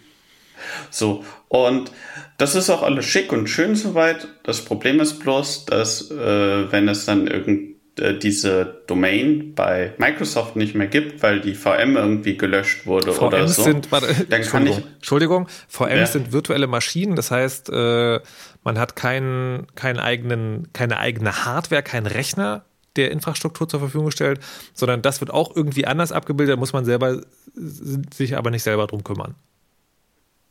[0.91, 1.93] So, und
[2.37, 4.29] das ist auch alles schick und schön soweit.
[4.43, 7.77] Das Problem ist bloß, dass äh, wenn es dann irgend
[8.19, 13.49] diese Domain bei Microsoft nicht mehr gibt, weil die VM irgendwie gelöscht wurde VMs oder
[13.49, 13.63] so.
[13.63, 16.07] Sind, warte, dann kann ich, Entschuldigung, VMs ja.
[16.07, 18.21] sind virtuelle Maschinen, das heißt, äh,
[18.65, 22.65] man hat keinen, keinen eigenen, keine eigene Hardware, keinen Rechner,
[22.97, 24.41] der Infrastruktur zur Verfügung stellt,
[24.75, 27.21] sondern das wird auch irgendwie anders abgebildet, da muss man selber
[27.55, 29.35] sich aber nicht selber drum kümmern.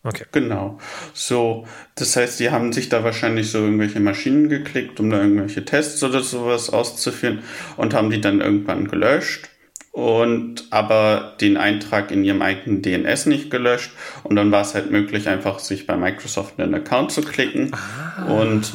[0.08, 0.24] Okay.
[0.32, 0.80] Genau.
[1.14, 5.66] So, das heißt, die haben sich da wahrscheinlich so irgendwelche Maschinen geklickt, um da irgendwelche
[5.66, 7.40] Tests oder sowas auszuführen
[7.76, 9.50] und haben die dann irgendwann gelöscht
[9.92, 13.92] und aber den Eintrag in ihrem eigenen DNS nicht gelöscht
[14.24, 18.32] und dann war es halt möglich, einfach sich bei Microsoft einen Account zu klicken ah.
[18.32, 18.72] und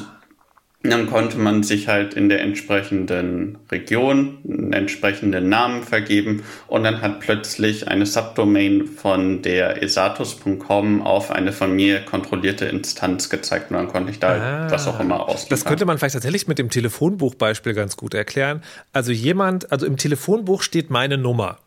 [0.91, 7.01] dann konnte man sich halt in der entsprechenden Region einen entsprechenden Namen vergeben und dann
[7.01, 13.77] hat plötzlich eine Subdomain von der esatus.com auf eine von mir kontrollierte Instanz gezeigt und
[13.77, 15.47] dann konnte ich da halt ah, was auch immer aus.
[15.47, 18.63] Das könnte man vielleicht tatsächlich mit dem Telefonbuchbeispiel ganz gut erklären.
[18.93, 21.59] Also jemand, also im Telefonbuch steht meine Nummer.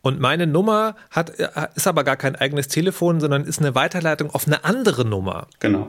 [0.00, 4.30] Und meine Nummer hat, äh, ist aber gar kein eigenes Telefon, sondern ist eine Weiterleitung
[4.30, 5.46] auf eine andere Nummer.
[5.60, 5.88] Genau.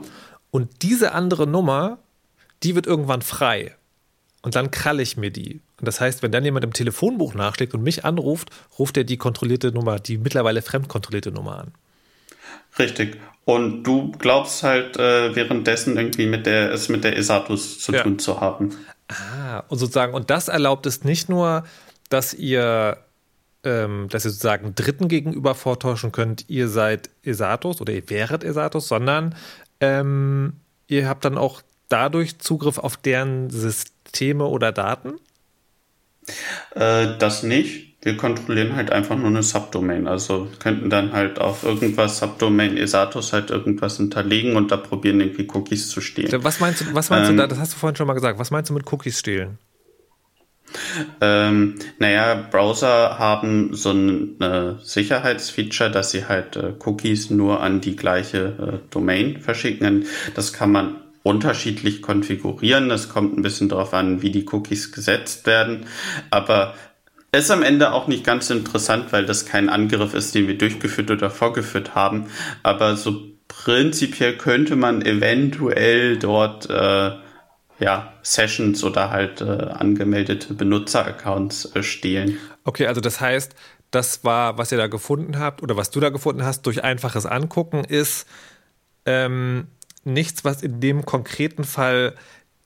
[0.50, 1.98] Und diese andere Nummer
[2.64, 3.76] die wird irgendwann frei.
[4.42, 5.62] Und dann kralle ich mir die.
[5.78, 9.16] Und das heißt, wenn dann jemand im Telefonbuch nachschlägt und mich anruft, ruft er die
[9.16, 11.72] kontrollierte Nummer, die mittlerweile fremdkontrollierte Nummer an.
[12.78, 13.18] Richtig.
[13.44, 18.02] Und du glaubst halt äh, währenddessen irgendwie mit der, es mit der Esatus zu ja.
[18.02, 18.74] tun zu haben.
[19.08, 21.64] Ah, und sozusagen, und das erlaubt es nicht nur,
[22.08, 22.98] dass ihr,
[23.62, 28.88] ähm, dass ihr sozusagen Dritten gegenüber vortäuschen könnt, ihr seid Esatus oder ihr wäret Esatus,
[28.88, 29.34] sondern
[29.80, 30.54] ähm,
[30.86, 35.14] ihr habt dann auch dadurch Zugriff auf deren Systeme oder Daten?
[36.74, 37.94] Äh, das nicht.
[38.02, 40.06] Wir kontrollieren halt einfach nur eine Subdomain.
[40.06, 45.48] Also könnten dann halt auf irgendwas Subdomain Esatus halt irgendwas hinterlegen und da probieren irgendwie
[45.52, 46.44] Cookies zu stehlen.
[46.44, 47.46] Was meinst du, was meinst ähm, du da?
[47.46, 48.38] Das hast du vorhin schon mal gesagt.
[48.38, 49.58] Was meinst du mit Cookies stehlen?
[51.20, 57.80] Ähm, naja, Browser haben so ein äh, Sicherheitsfeature, dass sie halt äh, Cookies nur an
[57.80, 60.06] die gleiche äh, Domain verschicken.
[60.34, 62.90] Das kann man unterschiedlich konfigurieren.
[62.92, 65.86] Es kommt ein bisschen darauf an, wie die Cookies gesetzt werden.
[66.30, 66.74] Aber
[67.32, 71.10] ist am Ende auch nicht ganz interessant, weil das kein Angriff ist, den wir durchgeführt
[71.10, 72.26] oder vorgeführt haben.
[72.62, 77.12] Aber so prinzipiell könnte man eventuell dort äh,
[77.80, 82.38] ja, Sessions oder halt äh, angemeldete Benutzeraccounts äh, stehlen.
[82.64, 83.54] Okay, also das heißt,
[83.90, 87.24] das war, was ihr da gefunden habt oder was du da gefunden hast durch einfaches
[87.24, 88.26] Angucken, ist
[89.06, 89.68] ähm,
[90.06, 92.14] nichts, was in dem konkreten Fall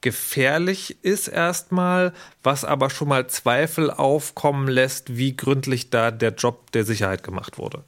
[0.00, 6.70] gefährlich ist erstmal, was aber schon mal Zweifel aufkommen lässt, wie gründlich da der Job
[6.72, 7.84] der Sicherheit gemacht wurde.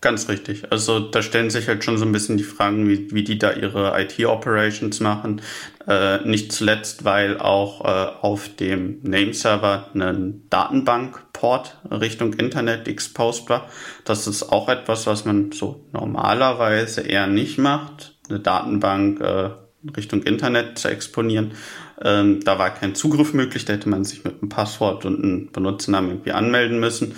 [0.00, 0.70] Ganz richtig.
[0.70, 3.52] Also da stellen sich halt schon so ein bisschen die Fragen, wie, wie die da
[3.52, 5.42] ihre IT-Operations machen.
[5.88, 13.68] Äh, nicht zuletzt, weil auch äh, auf dem Nameserver ein Datenbank-Port Richtung Internet exposed war.
[14.04, 19.50] Das ist auch etwas, was man so normalerweise eher nicht macht eine Datenbank äh,
[19.96, 21.52] Richtung Internet zu exponieren.
[22.00, 25.50] Ähm, da war kein Zugriff möglich, da hätte man sich mit einem Passwort und einem
[25.52, 27.14] Benutzernamen irgendwie anmelden müssen.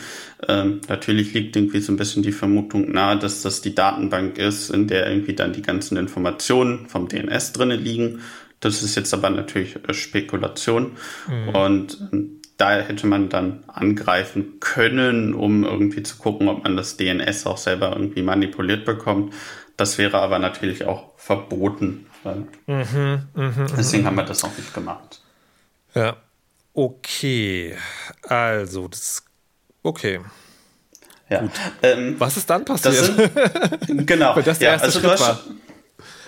[0.47, 4.71] Ähm, natürlich liegt irgendwie so ein bisschen die Vermutung nahe, dass das die Datenbank ist,
[4.71, 8.21] in der irgendwie dann die ganzen Informationen vom DNS drinne liegen.
[8.61, 10.93] Das ist jetzt aber natürlich äh, Spekulation.
[11.29, 11.49] Mhm.
[11.55, 16.99] Und ähm, da hätte man dann angreifen können, um irgendwie zu gucken, ob man das
[16.99, 19.33] DNS auch selber irgendwie manipuliert bekommt.
[19.81, 22.05] Das wäre aber natürlich auch verboten.
[22.67, 24.09] Mhm, mh, deswegen mh.
[24.11, 25.23] haben wir das auch nicht gemacht.
[25.95, 26.19] Ja.
[26.75, 27.75] Okay,
[28.25, 29.25] also das.
[29.83, 30.21] Okay.
[31.31, 31.49] Ja.
[31.81, 32.95] Ähm, Was ist dann passiert?
[33.87, 34.37] Sind, genau.
[34.37, 35.41] Weil das der ja, erste also Schritt war.
[35.47, 35.57] Genau.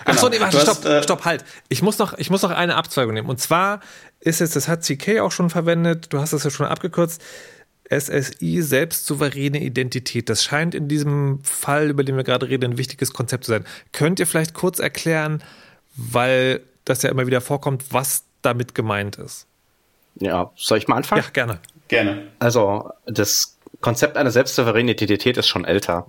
[0.05, 1.45] Ach so, nee, warte, stopp, hast, äh, stopp, halt.
[1.69, 3.29] Ich muss, noch, ich muss noch eine Abzweigung nehmen.
[3.29, 3.81] Und zwar
[4.19, 7.21] ist jetzt, das hat CK auch schon verwendet, du hast das ja schon abgekürzt,
[7.89, 10.29] SSI, selbstsouveräne Identität.
[10.29, 13.65] Das scheint in diesem Fall, über den wir gerade reden, ein wichtiges Konzept zu sein.
[13.91, 15.43] Könnt ihr vielleicht kurz erklären,
[15.95, 19.47] weil das ja immer wieder vorkommt, was damit gemeint ist?
[20.15, 21.23] Ja, soll ich mal anfangen?
[21.23, 21.59] Ja, gerne.
[21.87, 22.27] Gerne.
[22.39, 26.07] Also, das Konzept einer selbstsouveränen Identität ist schon älter.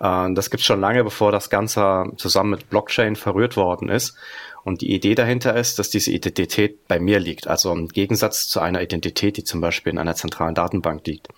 [0.00, 4.16] Äh, das gibt es schon lange, bevor das Ganze zusammen mit Blockchain verrührt worden ist.
[4.64, 7.46] Und die Idee dahinter ist, dass diese Identität bei mir liegt.
[7.46, 11.28] Also im Gegensatz zu einer Identität, die zum Beispiel in einer zentralen Datenbank liegt.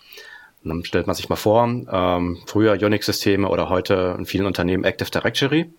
[0.64, 4.84] Und dann stellt man sich mal vor, ähm, früher Unix-Systeme oder heute in vielen Unternehmen
[4.84, 5.72] Active Directory.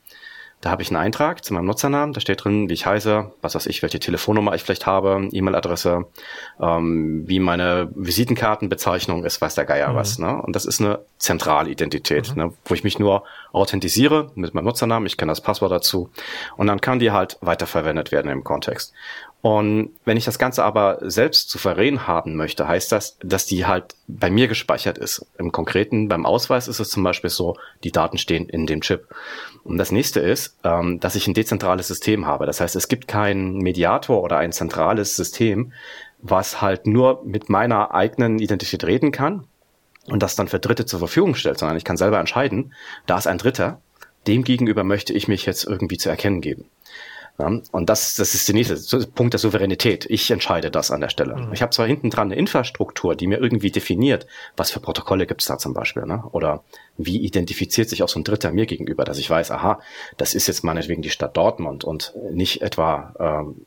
[0.64, 3.54] Da habe ich einen Eintrag zu meinem Nutzernamen, da steht drin, wie ich heiße, was
[3.54, 6.06] weiß ich, welche Telefonnummer ich vielleicht habe, E-Mail-Adresse,
[6.58, 9.96] ähm, wie meine Visitenkartenbezeichnung ist, weiß der Geier mhm.
[9.96, 10.20] was.
[10.20, 10.42] Ne?
[10.42, 12.42] Und das ist eine Zentralidentität, mhm.
[12.42, 12.54] ne?
[12.64, 16.10] wo ich mich nur authentisiere mit meinem Nutzernamen, ich kenne das Passwort dazu
[16.56, 18.94] und dann kann die halt weiterverwendet werden im Kontext.
[19.44, 23.96] Und wenn ich das Ganze aber selbst souverän haben möchte, heißt das, dass die halt
[24.08, 25.26] bei mir gespeichert ist.
[25.38, 29.06] Im Konkreten, beim Ausweis ist es zum Beispiel so, die Daten stehen in dem Chip.
[29.66, 32.46] Und das nächste ist, ähm, dass ich ein dezentrales System habe.
[32.46, 35.74] Das heißt, es gibt keinen Mediator oder ein zentrales System,
[36.20, 39.44] was halt nur mit meiner eigenen Identität reden kann
[40.08, 42.74] und das dann für Dritte zur Verfügung stellt, sondern ich kann selber entscheiden,
[43.08, 43.82] da ist ein Dritter,
[44.26, 46.70] dem gegenüber möchte ich mich jetzt irgendwie zu erkennen geben.
[47.40, 50.06] Ja, und das, das ist der nächste Punkt der Souveränität.
[50.08, 51.36] Ich entscheide das an der Stelle.
[51.36, 51.54] Mhm.
[51.54, 55.48] Ich habe zwar hinten dran eine Infrastruktur, die mir irgendwie definiert, was für Protokolle gibt's
[55.48, 56.24] da zum Beispiel, ne?
[56.32, 56.64] oder
[56.96, 59.80] wie identifiziert sich auch so ein Dritter mir gegenüber, dass ich weiß, aha,
[60.18, 63.14] das ist jetzt meinetwegen die Stadt Dortmund und nicht etwa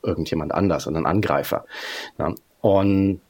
[0.03, 1.65] äh, irgendjemand anders und ein Angreifer.
[2.19, 2.35] Ja?
[2.61, 3.21] Und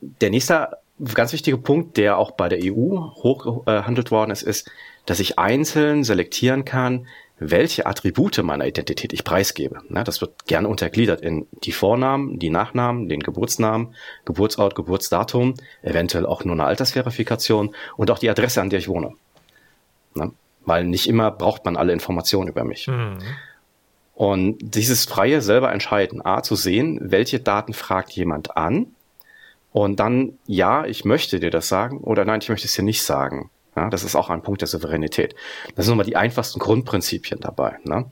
[0.00, 0.76] der nächste
[1.14, 4.70] ganz wichtige Punkt, der auch bei der EU hochgehandelt äh, worden ist, ist,
[5.06, 7.06] dass ich einzeln selektieren kann,
[7.40, 9.80] welche Attribute meiner Identität ich preisgebe.
[9.88, 13.94] Ja, das wird gerne untergliedert in die Vornamen, die Nachnamen, den Geburtsnamen,
[14.26, 19.14] Geburtsort, Geburtsdatum, eventuell auch nur eine Altersverifikation und auch die Adresse, an der ich wohne.
[20.14, 20.30] Ja,
[20.66, 22.86] weil nicht immer braucht man alle Informationen über mich.
[22.86, 23.18] Mhm.
[24.14, 28.94] Und dieses freie selber entscheiden, a, zu sehen, welche Daten fragt jemand an
[29.72, 33.02] und dann, ja, ich möchte dir das sagen oder nein, ich möchte es dir nicht
[33.02, 33.50] sagen.
[33.80, 35.34] Ja, das ist auch ein Punkt der Souveränität.
[35.74, 37.78] Das sind nochmal die einfachsten Grundprinzipien dabei.
[37.84, 38.10] Ne?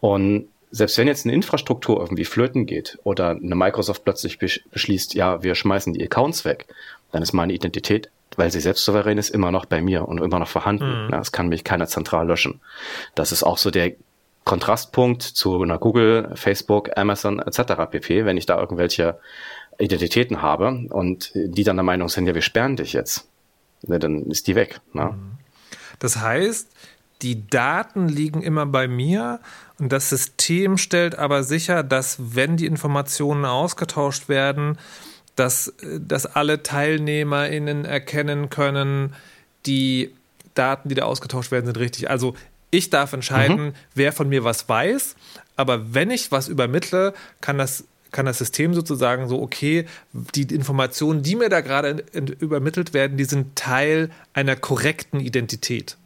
[0.00, 5.42] Und selbst wenn jetzt eine Infrastruktur irgendwie flöten geht oder eine Microsoft plötzlich beschließt, ja,
[5.42, 6.66] wir schmeißen die Accounts weg,
[7.12, 10.38] dann ist meine Identität, weil sie selbst souverän ist, immer noch bei mir und immer
[10.38, 11.06] noch vorhanden.
[11.06, 11.10] Mhm.
[11.12, 12.60] Ja, das kann mich keiner zentral löschen.
[13.14, 13.92] Das ist auch so der
[14.44, 17.90] Kontrastpunkt zu einer Google, Facebook, Amazon etc.
[17.90, 18.26] pp.
[18.26, 19.18] Wenn ich da irgendwelche
[19.78, 23.30] Identitäten habe und die dann der Meinung sind, ja, wir sperren dich jetzt
[23.88, 24.80] ne, dann ist die weg.
[24.92, 25.14] Ne?
[25.98, 26.68] Das heißt,
[27.22, 29.40] die Daten liegen immer bei mir
[29.78, 34.78] und das System stellt aber sicher, dass wenn die Informationen ausgetauscht werden,
[35.34, 39.14] dass, dass alle TeilnehmerInnen erkennen können,
[39.66, 40.14] die
[40.54, 42.08] Daten, die da ausgetauscht werden, sind richtig.
[42.10, 42.34] Also
[42.70, 43.72] ich darf entscheiden, mhm.
[43.94, 45.16] wer von mir was weiß,
[45.56, 51.22] aber wenn ich was übermittle, kann das kann das System sozusagen so, okay, die Informationen,
[51.22, 52.04] die mir da gerade
[52.38, 55.96] übermittelt werden, die sind Teil einer korrekten Identität.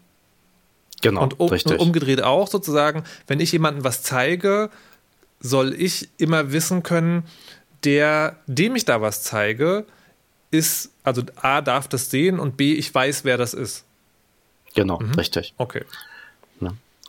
[1.03, 4.71] Genau, und, um, und umgedreht auch sozusagen, wenn ich jemandem was zeige,
[5.41, 7.25] soll ich immer wissen können,
[7.85, 9.87] der, dem ich da was zeige,
[10.51, 13.85] ist, also A, darf das sehen und B, ich weiß, wer das ist.
[14.75, 15.15] Genau, mhm.
[15.15, 15.55] richtig.
[15.57, 15.85] Okay.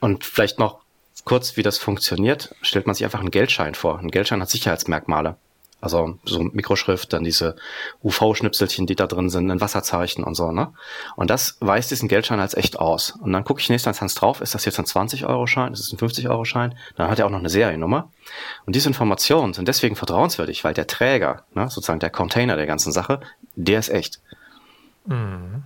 [0.02, 0.81] Und vielleicht noch
[1.26, 4.00] kurz, wie das funktioniert, stellt man sich einfach einen Geldschein vor.
[4.00, 5.38] Ein Geldschein hat Sicherheitsmerkmale.
[5.82, 7.56] Also so Mikroschrift, dann diese
[8.04, 10.72] UV-Schnipselchen, die da drin sind, ein Wasserzeichen und so, ne?
[11.16, 13.18] Und das weist diesen Geldschein als echt aus.
[13.20, 15.98] Und dann gucke ich nächstes Instanz drauf, ist das jetzt ein 20-Euro-Schein, ist es ein
[15.98, 16.76] 50-Euro-Schein?
[16.98, 18.12] Dann hat er auch noch eine Seriennummer.
[18.68, 22.92] Und diese Informationen sind deswegen vertrauenswürdig, weil der Träger, ne, sozusagen der Container der ganzen
[22.92, 23.20] Sache,
[23.56, 24.22] der ist echt.
[25.06, 25.64] Mhm.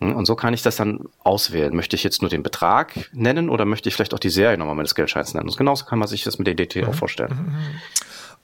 [0.00, 1.74] Hm, und so kann ich das dann auswählen.
[1.74, 4.94] Möchte ich jetzt nur den Betrag nennen oder möchte ich vielleicht auch die Seriennummer meines
[4.94, 5.48] Geldscheins nennen?
[5.48, 6.94] Und genauso kann man sich das mit der DT auch mhm.
[6.94, 7.30] vorstellen.
[7.30, 7.80] Mhm.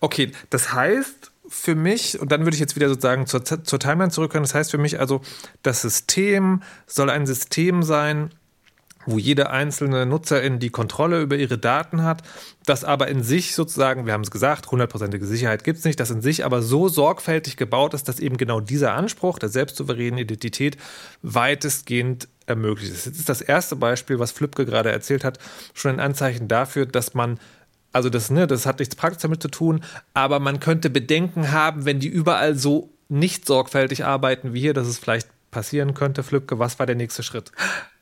[0.00, 4.10] Okay, das heißt für mich, und dann würde ich jetzt wieder sozusagen zur, zur Timeline
[4.10, 5.20] zurückkommen, das heißt für mich also,
[5.62, 8.30] das System soll ein System sein,
[9.06, 12.22] wo jede einzelne Nutzerin die Kontrolle über ihre Daten hat,
[12.64, 16.10] das aber in sich sozusagen, wir haben es gesagt, hundertprozentige Sicherheit gibt es nicht, das
[16.10, 20.76] in sich aber so sorgfältig gebaut ist, dass eben genau dieser Anspruch der selbstsouveränen Identität
[21.22, 23.06] weitestgehend ermöglicht ist.
[23.06, 25.38] Jetzt ist das erste Beispiel, was Flipke gerade erzählt hat,
[25.72, 27.38] schon ein Anzeichen dafür, dass man
[27.92, 31.86] Also das, ne, das hat nichts praktisch damit zu tun, aber man könnte Bedenken haben,
[31.86, 36.58] wenn die überall so nicht sorgfältig arbeiten wie hier, dass es vielleicht passieren könnte, Flücke.
[36.58, 37.52] Was war der nächste Schritt?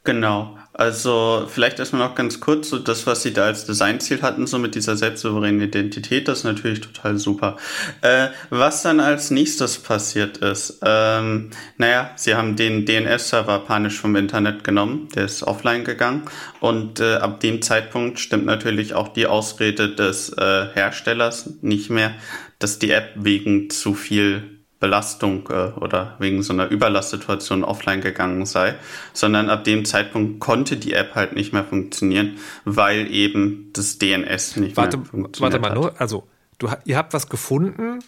[0.04, 0.58] Genau.
[0.74, 4.58] Also vielleicht erstmal noch ganz kurz, so das, was sie da als Designziel hatten, so
[4.58, 7.56] mit dieser selbstsouveränen Identität, das ist natürlich total super.
[8.02, 14.16] Äh, was dann als nächstes passiert ist, ähm, naja, sie haben den DNS-Server panisch vom
[14.16, 16.24] Internet genommen, der ist offline gegangen
[16.60, 22.14] und äh, ab dem Zeitpunkt stimmt natürlich auch die Ausrede des äh, Herstellers nicht mehr,
[22.58, 24.53] dass die App wegen zu viel
[24.84, 28.74] Belastung äh, oder wegen so einer Überlastsituation offline gegangen sei,
[29.14, 34.56] sondern ab dem Zeitpunkt konnte die App halt nicht mehr funktionieren, weil eben das DNS
[34.56, 38.00] nicht warte, mehr funktioniert Warte mal, nur, also du, ihr habt was gefunden,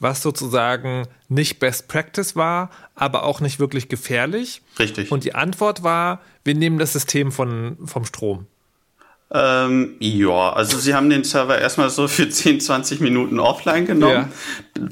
[0.00, 4.62] was sozusagen nicht Best Practice war, aber auch nicht wirklich gefährlich.
[4.78, 5.12] Richtig.
[5.12, 8.46] Und die Antwort war, wir nehmen das System von, vom Strom.
[9.34, 14.30] Ähm, ja, also sie haben den Server erstmal so für 10, 20 Minuten offline genommen.
[14.74, 14.88] Ja.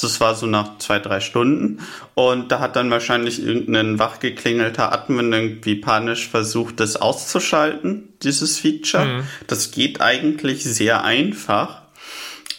[0.00, 1.80] Das war so nach zwei, drei Stunden.
[2.14, 9.04] Und da hat dann wahrscheinlich irgendein wachgeklingelter Admin irgendwie panisch versucht, das auszuschalten, dieses Feature.
[9.04, 9.22] Mhm.
[9.48, 11.82] Das geht eigentlich sehr einfach.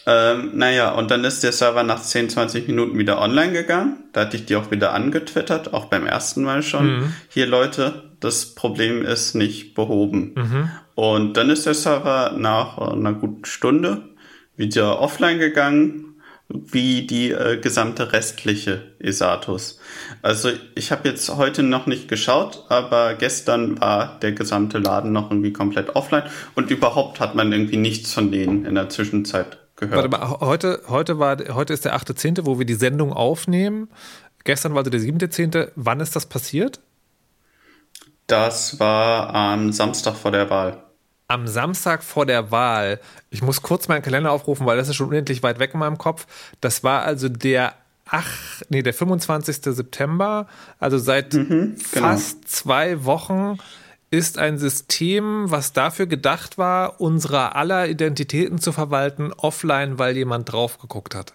[0.07, 4.03] Ähm, naja, und dann ist der Server nach 10, 20 Minuten wieder online gegangen.
[4.13, 6.99] Da hatte ich die auch wieder angetwittert, auch beim ersten Mal schon.
[6.99, 7.13] Mhm.
[7.29, 10.33] Hier Leute, das Problem ist nicht behoben.
[10.35, 10.69] Mhm.
[10.95, 14.09] Und dann ist der Server nach einer guten Stunde
[14.55, 16.15] wieder offline gegangen,
[16.47, 19.79] wie die äh, gesamte restliche Esatus.
[20.21, 25.31] Also ich habe jetzt heute noch nicht geschaut, aber gestern war der gesamte Laden noch
[25.31, 26.23] irgendwie komplett offline
[26.53, 29.95] und überhaupt hat man irgendwie nichts von denen in der Zwischenzeit gehört.
[29.95, 33.89] Warte mal, heute, heute, war, heute ist der 8.10., wo wir die Sendung aufnehmen.
[34.43, 35.71] Gestern war also der 7.10.
[35.75, 36.79] Wann ist das passiert?
[38.27, 40.81] Das war am Samstag vor der Wahl
[41.27, 42.99] am Samstag vor der Wahl,
[43.31, 45.97] ich muss kurz meinen Kalender aufrufen, weil das ist schon unendlich weit weg in meinem
[45.97, 46.27] Kopf.
[46.61, 47.73] Das war also der
[48.09, 49.57] ach, nee, der 25.
[49.63, 50.47] September,
[50.79, 52.07] also seit mhm, genau.
[52.07, 53.57] fast zwei Wochen
[54.11, 60.51] ist ein System, was dafür gedacht war, unsere aller Identitäten zu verwalten, offline, weil jemand
[60.51, 61.33] drauf geguckt hat.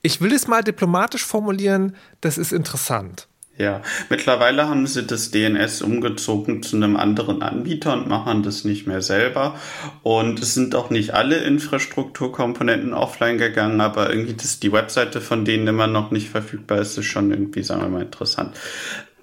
[0.00, 3.26] Ich will es mal diplomatisch formulieren, das ist interessant.
[3.60, 8.86] Ja, mittlerweile haben sie das DNS umgezogen zu einem anderen Anbieter und machen das nicht
[8.86, 9.54] mehr selber.
[10.02, 15.44] Und es sind auch nicht alle Infrastrukturkomponenten offline gegangen, aber irgendwie, dass die Webseite von
[15.44, 18.56] denen immer noch nicht verfügbar ist, ist schon irgendwie, sagen wir mal, interessant.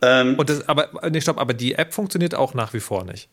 [0.04, 3.30] Ähm, und das, aber, nee, stopp, aber die App funktioniert auch nach wie vor nicht.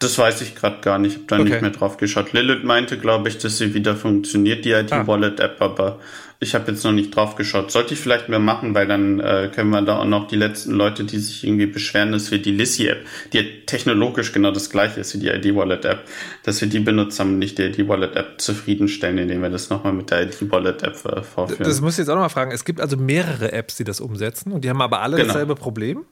[0.00, 1.12] Das weiß ich gerade gar nicht.
[1.12, 1.44] Ich habe da okay.
[1.44, 2.34] nicht mehr drauf geschaut.
[2.34, 5.64] Lilith meinte, glaube ich, dass sie wieder funktioniert, die IT-Wallet-App, ah.
[5.64, 6.00] aber
[6.42, 7.70] ich habe jetzt noch nicht drauf geschaut.
[7.70, 10.72] Sollte ich vielleicht mehr machen, weil dann äh, können wir da auch noch die letzten
[10.72, 15.14] Leute, die sich irgendwie beschweren, dass wir die Lissy-App, die technologisch genau das gleiche ist
[15.14, 16.00] wie die ID-Wallet-App,
[16.42, 20.22] dass wir die benutzt haben, nicht die ID-Wallet-App zufriedenstellen, indem wir das nochmal mit der
[20.22, 21.62] ID-Wallet-App äh, vorführen.
[21.64, 22.52] Das muss ich jetzt auch nochmal fragen.
[22.52, 25.28] Es gibt also mehrere Apps, die das umsetzen und die haben aber alle genau.
[25.28, 26.06] dasselbe Problem?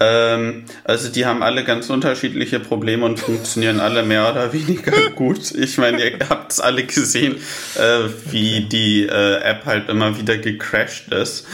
[0.00, 5.52] Ähm, also die haben alle ganz unterschiedliche Probleme und funktionieren alle mehr oder weniger gut.
[5.52, 7.36] Ich meine, ihr habt es alle gesehen,
[7.76, 11.46] äh, wie die äh, App halt immer wieder gecrashed ist.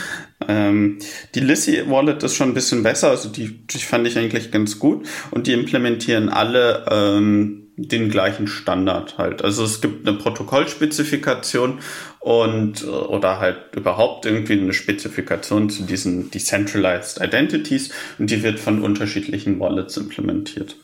[0.48, 0.98] Ähm,
[1.34, 4.78] die Lissy Wallet ist schon ein bisschen besser, also die, die fand ich eigentlich ganz
[4.78, 9.42] gut und die implementieren alle ähm, den gleichen Standard halt.
[9.42, 11.80] Also es gibt eine Protokollspezifikation
[12.24, 18.58] und äh, oder halt überhaupt irgendwie eine Spezifikation zu diesen Decentralized Identities und die wird
[18.58, 20.76] von unterschiedlichen Wallets implementiert.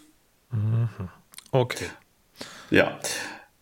[0.52, 1.08] Mhm.
[1.50, 1.86] Okay.
[2.70, 2.98] Ja.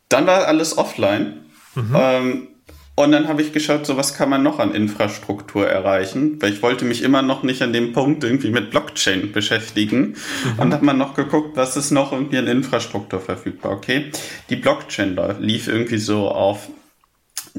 [0.08, 1.44] Dann war alles offline.
[1.76, 1.96] Mhm.
[1.96, 2.48] Ähm,
[2.96, 6.62] und dann habe ich geschaut, so was kann man noch an Infrastruktur erreichen, weil ich
[6.62, 10.16] wollte mich immer noch nicht an dem Punkt irgendwie mit Blockchain beschäftigen.
[10.56, 10.58] Mhm.
[10.58, 13.70] Und habe man noch geguckt, was ist noch irgendwie an Infrastruktur verfügbar.
[13.70, 14.10] Okay,
[14.50, 16.70] die Blockchain lief irgendwie so auf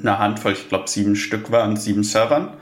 [0.01, 2.53] eine Handvoll, ich glaube sieben Stück waren, sieben Servern.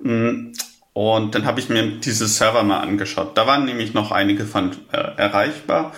[0.00, 0.52] Mm,
[0.92, 3.36] und dann habe ich mir diese Server mal angeschaut.
[3.36, 5.92] Da waren nämlich noch einige von äh, erreichbar.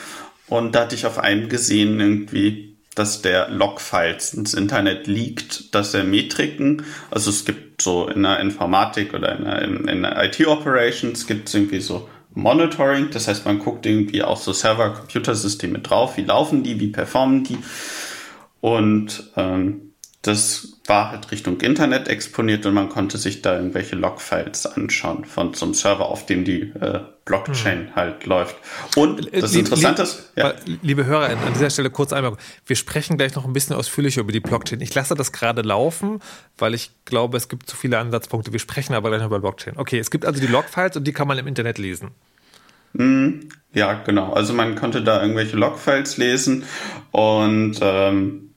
[0.46, 5.94] Und da hatte ich auf einem gesehen irgendwie dass der Logfiles ins Internet liegt, dass
[5.94, 10.22] er Metriken, also es gibt so in der Informatik oder in der, in, in der
[10.24, 16.16] IT-Operations gibt es irgendwie so Monitoring, das heißt, man guckt irgendwie auch so Server-Computersysteme drauf,
[16.16, 17.59] wie laufen die, wie performen die
[18.61, 19.83] und ähm,
[20.24, 25.52] das war halt Richtung Internet exponiert und man konnte sich da irgendwelche Logfiles anschauen von
[25.52, 27.96] so einem Server, auf dem die äh, Blockchain hm.
[27.96, 28.56] halt läuft.
[28.96, 30.54] Und äh, das Interessante ist, ja.
[30.80, 34.32] liebe Hörer, an dieser Stelle kurz einmal, wir sprechen gleich noch ein bisschen ausführlicher über
[34.32, 34.80] die Blockchain.
[34.80, 36.20] Ich lasse das gerade laufen,
[36.56, 38.50] weil ich glaube, es gibt zu viele Ansatzpunkte.
[38.50, 39.74] Wir sprechen aber gleich noch über Blockchain.
[39.76, 42.12] Okay, es gibt also die Logfiles und die kann man im Internet lesen.
[42.94, 43.40] Mm,
[43.74, 44.33] ja, genau.
[44.33, 46.64] Also man konnte da irgendwelche Logfiles lesen
[47.10, 48.54] und ähm,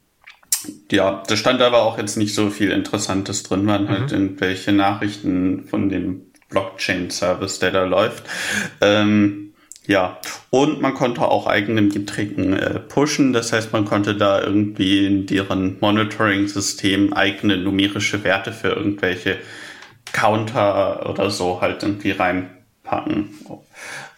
[0.92, 4.02] ja, da stand aber auch jetzt nicht so viel Interessantes drin, waren halt mhm.
[4.02, 8.24] halt irgendwelche Nachrichten von dem Blockchain-Service, der da läuft.
[8.82, 9.54] Ähm,
[9.86, 13.32] ja, und man konnte auch eigene Metriken äh, pushen.
[13.32, 19.38] Das heißt, man konnte da irgendwie in deren Monitoring-System eigene numerische Werte für irgendwelche
[20.12, 23.30] Counter oder so halt irgendwie reinpacken.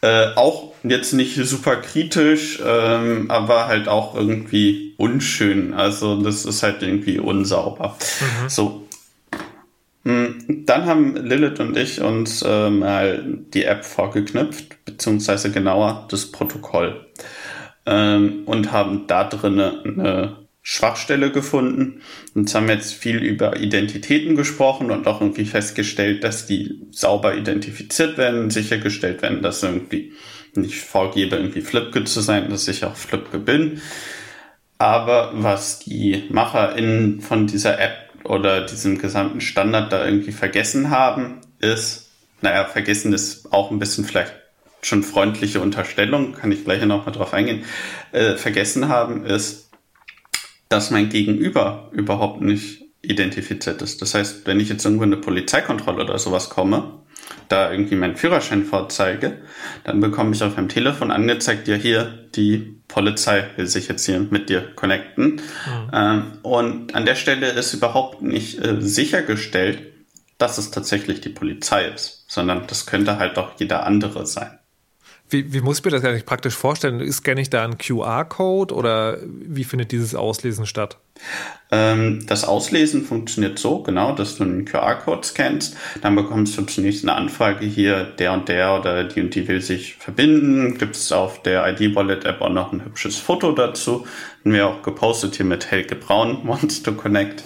[0.01, 5.73] Äh, auch jetzt nicht super kritisch, ähm, aber halt auch irgendwie unschön.
[5.73, 7.97] Also das ist halt irgendwie unsauber.
[8.19, 8.49] Mhm.
[8.49, 8.87] So.
[10.05, 13.23] Hm, dann haben Lilith und ich uns äh, mal
[13.53, 17.05] die App vorgeknüpft, beziehungsweise genauer das Protokoll.
[17.85, 20.37] Ähm, und haben da drin eine
[20.71, 22.03] Schwachstelle gefunden.
[22.35, 28.19] Und haben jetzt viel über Identitäten gesprochen und auch irgendwie festgestellt, dass die sauber identifiziert
[28.19, 30.13] werden, sichergestellt werden, dass irgendwie
[30.53, 33.81] nicht vorgebe, irgendwie Flipke zu sein, dass ich auch Flipke bin.
[34.77, 41.41] Aber was die MacherInnen von dieser App oder diesem gesamten Standard da irgendwie vergessen haben,
[41.59, 42.11] ist,
[42.41, 44.33] naja, vergessen ist auch ein bisschen vielleicht
[44.83, 47.65] schon freundliche Unterstellung, kann ich gleich noch mal drauf eingehen,
[48.11, 49.68] äh, vergessen haben, ist,
[50.69, 54.01] dass mein Gegenüber überhaupt nicht identifiziert ist.
[54.01, 56.99] Das heißt, wenn ich jetzt irgendwo in eine Polizeikontrolle oder sowas komme,
[57.47, 59.37] da irgendwie meinen Führerschein vorzeige,
[59.83, 64.19] dann bekomme ich auf meinem Telefon angezeigt, ja hier, die Polizei will sich jetzt hier
[64.19, 65.35] mit dir connecten.
[65.35, 65.91] Mhm.
[65.93, 69.81] Ähm, und an der Stelle ist überhaupt nicht äh, sichergestellt,
[70.37, 74.58] dass es tatsächlich die Polizei ist, sondern das könnte halt auch jeder andere sein.
[75.29, 77.11] Wie, wie muss ich mir das eigentlich praktisch vorstellen?
[77.11, 80.97] Scanne ich da einen QR-Code oder wie findet dieses Auslesen statt?
[81.71, 87.03] Ähm, das Auslesen funktioniert so, genau, dass du einen QR-Code scannst, dann bekommst du zunächst
[87.03, 90.77] eine Anfrage hier, der und der oder die und die will sich verbinden.
[90.77, 94.07] Gibt es auf der ID-Wallet-App auch noch ein hübsches Foto dazu.
[94.43, 96.47] Haben wir auch gepostet hier mit Helge Braun,
[96.83, 97.43] to Connect.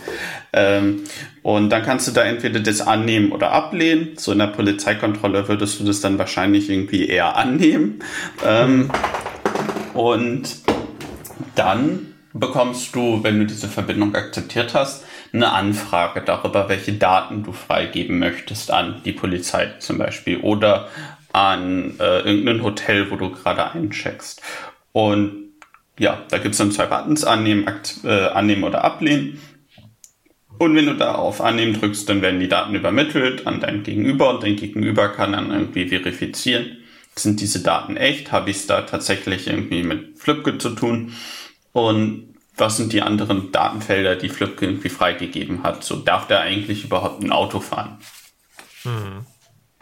[0.53, 1.03] Ähm,
[1.41, 4.13] und dann kannst du da entweder das annehmen oder ablehnen.
[4.17, 7.99] So in der Polizeikontrolle würdest du das dann wahrscheinlich irgendwie eher annehmen.
[8.45, 8.89] Ähm,
[9.93, 10.57] und
[11.55, 17.51] dann bekommst du, wenn du diese Verbindung akzeptiert hast, eine Anfrage darüber, welche Daten du
[17.51, 20.89] freigeben möchtest an die Polizei zum Beispiel oder
[21.31, 24.41] an äh, irgendein Hotel, wo du gerade eincheckst.
[24.91, 25.43] Und
[25.97, 27.65] ja, da gibt's dann zwei Buttons, annehmen,
[28.03, 29.39] äh, annehmen oder ablehnen.
[30.59, 34.29] Und wenn du da auf Annehmen drückst, dann werden die Daten übermittelt an dein Gegenüber
[34.29, 36.77] und dein Gegenüber kann dann irgendwie verifizieren,
[37.15, 41.13] sind diese Daten echt, habe ich es da tatsächlich irgendwie mit Flipgrid zu tun
[41.71, 45.83] und was sind die anderen Datenfelder, die Flipke irgendwie freigegeben hat?
[45.83, 47.97] So darf der eigentlich überhaupt ein Auto fahren?
[48.83, 49.25] Hm.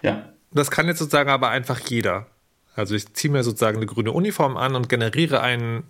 [0.01, 0.29] Ja.
[0.51, 2.27] Das kann jetzt sozusagen aber einfach jeder.
[2.75, 5.83] Also ich ziehe mir sozusagen eine grüne Uniform an und generiere einen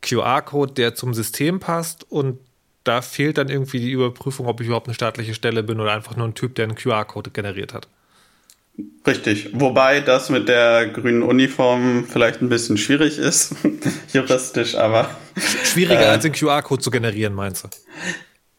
[0.00, 2.38] QR-Code, der zum System passt und
[2.84, 6.16] da fehlt dann irgendwie die Überprüfung, ob ich überhaupt eine staatliche Stelle bin oder einfach
[6.16, 7.88] nur ein Typ, der einen QR-Code generiert hat.
[9.06, 9.50] Richtig.
[9.52, 13.54] Wobei das mit der grünen Uniform vielleicht ein bisschen schwierig ist,
[14.12, 15.10] juristisch, aber.
[15.64, 17.68] Schwieriger äh, als den QR-Code zu generieren, meinst du?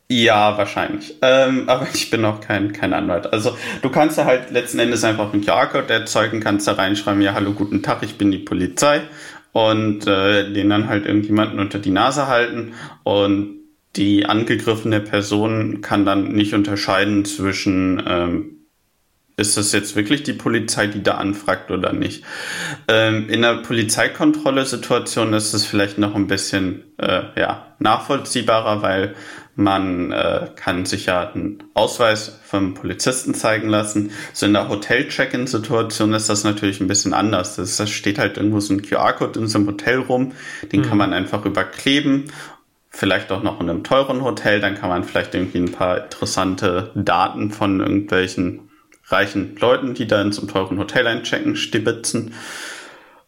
[0.09, 1.15] Ja, wahrscheinlich.
[1.21, 3.32] Ähm, aber ich bin auch kein, kein Anwalt.
[3.34, 7.34] Also du kannst da halt letzten Endes einfach einen QR-Code erzeugen, kannst da reinschreiben, ja,
[7.34, 9.01] hallo, guten Tag, ich bin die Polizei
[9.53, 13.62] und äh, den dann halt irgendjemanden unter die Nase halten und
[13.96, 18.64] die angegriffene Person kann dann nicht unterscheiden zwischen ähm,
[19.36, 22.24] ist das jetzt wirklich die Polizei, die da anfragt oder nicht?
[22.88, 29.16] Ähm, in der Polizeikontrolle-Situation ist es vielleicht noch ein bisschen äh, ja, nachvollziehbarer, weil
[29.56, 34.12] man äh, kann sich ja einen Ausweis vom Polizisten zeigen lassen.
[34.34, 37.56] So in der Hotel-Check-In-Situation ist das natürlich ein bisschen anders.
[37.56, 40.32] Das, das steht halt irgendwo so ein QR-Code in so einem Hotel rum,
[40.72, 40.86] den mhm.
[40.86, 42.32] kann man einfach überkleben
[42.94, 46.91] vielleicht auch noch in einem teuren Hotel, dann kann man vielleicht irgendwie ein paar interessante
[46.96, 48.70] Daten von irgendwelchen
[49.08, 52.34] reichen Leuten, die da in so einem teuren Hotel einchecken, stibitzen.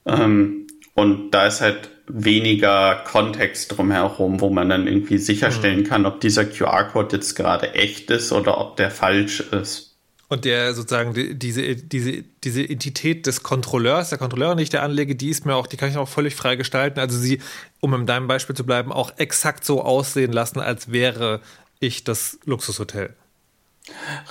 [0.06, 5.86] Ähm, und da ist halt weniger Kontext drumherum, wo man dann irgendwie sicherstellen mhm.
[5.86, 9.95] kann, ob dieser QR-Code jetzt gerade echt ist oder ob der falsch ist.
[10.28, 14.82] Und der sozusagen die, diese, diese, diese Entität des Kontrolleurs, der Kontrolleurin, die ich da
[14.82, 17.00] anlege, die ist mir auch, die kann ich auch völlig frei gestalten.
[17.00, 17.42] Also sie,
[17.80, 21.42] um in deinem Beispiel zu bleiben, auch exakt so aussehen lassen, als wäre
[21.80, 23.14] ich das Luxushotel.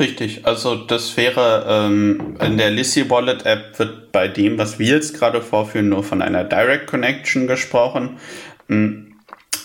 [0.00, 4.96] Richtig, also das wäre ähm, in der Lissy Wallet App wird bei dem, was wir
[4.96, 8.18] jetzt gerade vorführen, nur von einer Direct Connection gesprochen.
[8.66, 9.13] Mm,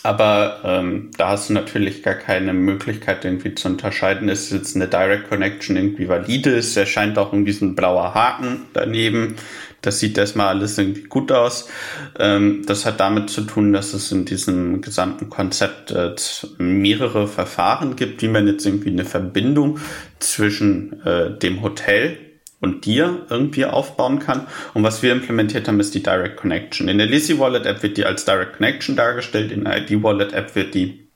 [0.04, 4.88] aber ähm, da hast du natürlich gar keine Möglichkeit irgendwie zu unterscheiden, ist jetzt eine
[4.88, 9.36] Direct Connection irgendwie valide, es erscheint auch irgendwie so ein blauer Haken daneben,
[9.82, 11.70] das sieht erstmal alles irgendwie gut aus.
[12.18, 16.16] Ähm, das hat damit zu tun, dass es in diesem gesamten Konzept äh,
[16.58, 19.80] mehrere Verfahren gibt, wie man jetzt irgendwie eine Verbindung
[20.20, 22.18] zwischen äh, dem Hotel
[22.62, 24.48] und dir irgendwie aufbauen kann.
[24.74, 26.88] Und was wir implementiert haben, ist die Direct Connection.
[26.88, 30.34] In der Lizzy Wallet App wird die als Direct Connection dargestellt, in der ID Wallet
[30.34, 31.08] App wird die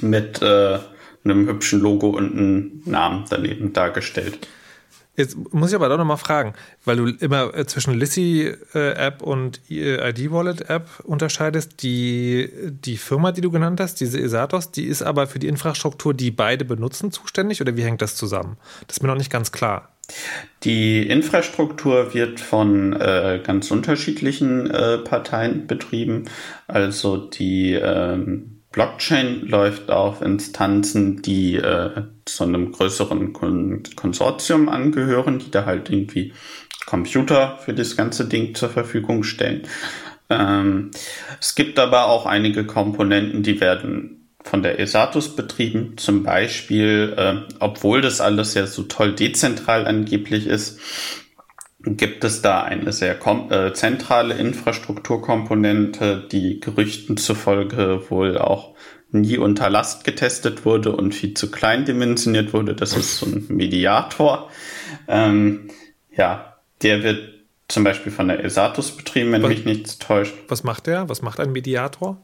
[0.00, 0.78] mit äh,
[1.24, 4.48] einem hübschen Logo und einem Namen daneben dargestellt.
[5.16, 6.54] Jetzt muss ich aber doch nochmal fragen,
[6.84, 11.82] weil du immer äh, zwischen Lissy-App äh, und äh, ID-Wallet-App unterscheidest.
[11.82, 16.14] Die, die Firma, die du genannt hast, diese Esatos, die ist aber für die Infrastruktur,
[16.14, 18.56] die beide benutzen, zuständig oder wie hängt das zusammen?
[18.86, 19.90] Das ist mir noch nicht ganz klar.
[20.64, 26.26] Die Infrastruktur wird von äh, ganz unterschiedlichen äh, Parteien betrieben.
[26.68, 35.38] Also die ähm, Blockchain läuft auf Instanzen, die äh, zu einem größeren Kon Konsortium angehören,
[35.38, 36.32] die da halt irgendwie
[36.86, 39.62] Computer für das ganze Ding zur Verfügung stellen.
[40.28, 40.90] Ähm,
[41.40, 45.96] es gibt aber auch einige Komponenten, die werden von der Esatus betrieben.
[45.96, 50.80] Zum Beispiel, äh, obwohl das alles ja so toll dezentral angeblich ist,
[51.82, 53.18] gibt es da eine sehr
[53.50, 58.74] äh, zentrale Infrastrukturkomponente, die Gerüchten zufolge wohl auch
[59.12, 62.74] nie unter Last getestet wurde und viel zu klein dimensioniert wurde.
[62.74, 64.50] Das ist so ein Mediator.
[65.08, 65.68] Ähm,
[66.14, 70.34] ja, der wird zum Beispiel von der Esatus betrieben, wenn was, mich nichts täuscht.
[70.48, 71.08] Was macht der?
[71.08, 72.18] Was macht ein Mediator?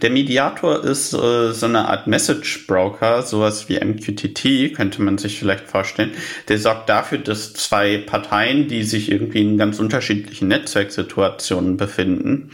[0.00, 5.38] Der Mediator ist äh, so eine Art Message Broker, sowas wie MQTT, könnte man sich
[5.38, 6.12] vielleicht vorstellen.
[6.48, 12.50] Der sorgt dafür, dass zwei Parteien, die sich irgendwie in ganz unterschiedlichen Netzwerksituationen befinden,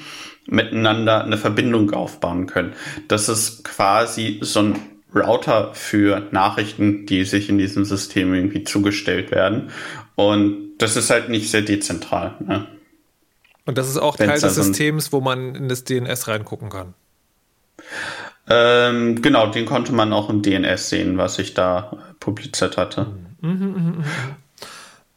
[0.46, 2.72] miteinander eine Verbindung aufbauen können.
[3.08, 4.76] Das ist quasi so ein
[5.14, 9.70] Router für Nachrichten, die sich in diesem System irgendwie zugestellt werden.
[10.14, 12.36] Und das ist halt nicht sehr dezentral.
[12.40, 12.66] Ne?
[13.66, 16.94] Und das ist auch Teil des Systems, wo man in das DNS reingucken kann.
[18.48, 23.08] Ähm, genau, den konnte man auch im DNS sehen, was ich da publiziert hatte.
[23.40, 24.04] Mhm, mh, mh, mh.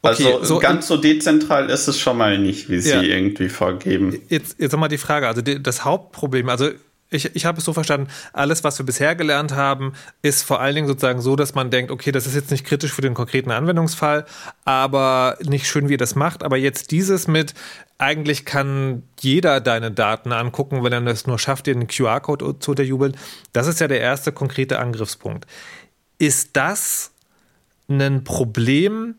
[0.02, 3.02] Okay, also so ganz so dezentral ist es schon mal nicht, wie sie ja.
[3.02, 4.18] irgendwie vorgeben.
[4.28, 6.70] Jetzt, jetzt nochmal die Frage, also die, das Hauptproblem, also
[7.10, 10.76] ich, ich habe es so verstanden, alles, was wir bisher gelernt haben, ist vor allen
[10.76, 13.50] Dingen sozusagen so, dass man denkt, okay, das ist jetzt nicht kritisch für den konkreten
[13.50, 14.24] Anwendungsfall,
[14.64, 16.44] aber nicht schön, wie ihr das macht.
[16.44, 17.54] Aber jetzt dieses mit,
[17.98, 22.70] eigentlich kann jeder deine Daten angucken, wenn er es nur schafft, dir einen QR-Code zu
[22.70, 23.16] unterjubeln.
[23.52, 25.46] Das ist ja der erste konkrete Angriffspunkt.
[26.18, 27.10] Ist das
[27.88, 29.16] ein Problem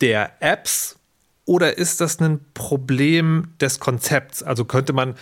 [0.00, 0.98] der Apps
[1.44, 4.42] oder ist das ein Problem des Konzepts?
[4.42, 5.14] Also könnte man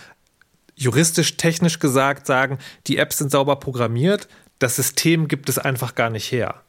[0.81, 2.57] juristisch, technisch gesagt sagen,
[2.87, 4.27] die Apps sind sauber programmiert,
[4.59, 6.61] das System gibt es einfach gar nicht her.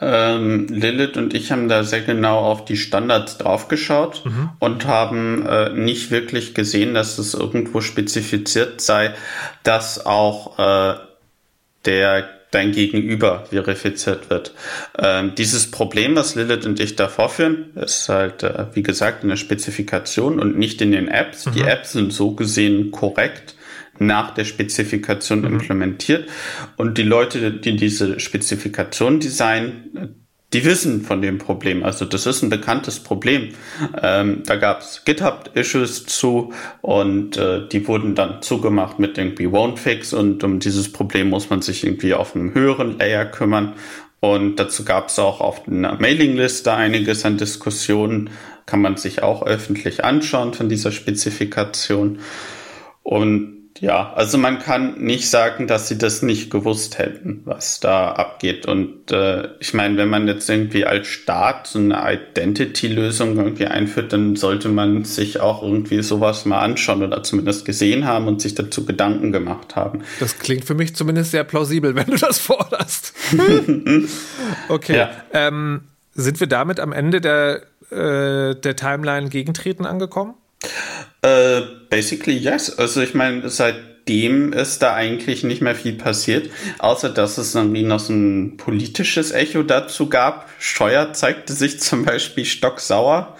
[0.00, 4.50] Ähm, Lilith und ich haben da sehr genau auf die Standards draufgeschaut mhm.
[4.60, 9.14] und haben äh, nicht wirklich gesehen, dass es irgendwo spezifiziert sei,
[9.64, 10.94] dass auch äh,
[11.84, 14.54] der dein Gegenüber verifiziert wird.
[14.98, 19.28] Ähm, dieses Problem, was Lilith und ich da vorführen, ist halt, äh, wie gesagt, in
[19.28, 21.46] der Spezifikation und nicht in den Apps.
[21.46, 21.52] Mhm.
[21.52, 23.54] Die Apps sind so gesehen korrekt
[23.98, 25.46] nach der Spezifikation mhm.
[25.46, 26.28] implementiert
[26.76, 31.84] und die Leute, die diese Spezifikation designen, die wissen von dem Problem.
[31.84, 33.50] Also das ist ein bekanntes Problem.
[34.02, 40.14] Ähm, da gab es GitHub-Issues zu und äh, die wurden dann zugemacht mit irgendwie Won't-Fix
[40.14, 43.74] und um dieses Problem muss man sich irgendwie auf einem höheren Layer kümmern.
[44.20, 48.30] Und dazu gab es auch auf einer Mailingliste einiges an Diskussionen,
[48.66, 52.18] kann man sich auch öffentlich anschauen von dieser Spezifikation.
[53.02, 58.12] Und ja, also man kann nicht sagen, dass sie das nicht gewusst hätten, was da
[58.12, 58.66] abgeht.
[58.66, 64.12] Und äh, ich meine, wenn man jetzt irgendwie als Staat so eine Identity-Lösung irgendwie einführt,
[64.12, 68.54] dann sollte man sich auch irgendwie sowas mal anschauen oder zumindest gesehen haben und sich
[68.54, 70.02] dazu Gedanken gemacht haben.
[70.18, 73.14] Das klingt für mich zumindest sehr plausibel, wenn du das forderst.
[74.68, 74.96] okay.
[74.96, 75.10] Ja.
[75.32, 75.82] Ähm,
[76.14, 80.34] sind wir damit am Ende der, äh, der Timeline Gegentreten angekommen?
[81.22, 82.78] Äh, basically yes.
[82.78, 87.82] Also ich meine, seitdem ist da eigentlich nicht mehr viel passiert, außer dass es irgendwie
[87.82, 90.48] noch so ein politisches Echo dazu gab.
[90.58, 93.36] Steuer zeigte sich zum Beispiel stocksauer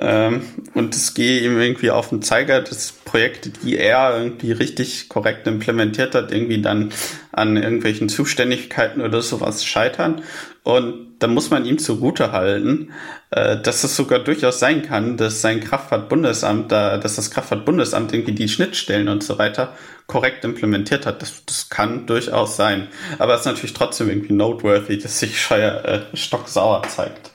[0.00, 0.42] ähm,
[0.74, 5.46] und es gehe ihm irgendwie auf den Zeiger, dass Projekte, die er irgendwie richtig korrekt
[5.46, 6.92] implementiert hat, irgendwie dann
[7.32, 10.22] an irgendwelchen Zuständigkeiten oder sowas scheitern.
[10.66, 12.92] Und da muss man ihm zugute halten,
[13.30, 18.32] äh, dass es sogar durchaus sein kann, dass sein Kraftfahrtbundesamt, da, dass das Kraftfahrtbundesamt irgendwie
[18.32, 19.74] die Schnittstellen und so weiter
[20.08, 21.22] korrekt implementiert hat.
[21.22, 22.88] Das, das kann durchaus sein.
[23.20, 27.30] Aber es ist natürlich trotzdem irgendwie noteworthy, dass sich Scheuer äh, stocksauer zeigt.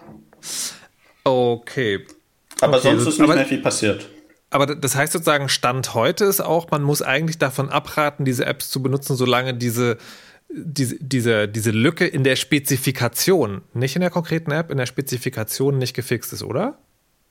[1.23, 2.05] Okay.
[2.59, 4.09] Aber okay, sonst ist nicht mehr viel passiert.
[4.49, 8.69] Aber das heißt sozusagen, Stand heute ist auch, man muss eigentlich davon abraten, diese Apps
[8.69, 9.99] zu benutzen, solange diese,
[10.53, 15.77] diese, diese, diese Lücke in der Spezifikation, nicht in der konkreten App, in der Spezifikation
[15.77, 16.77] nicht gefixt ist, oder?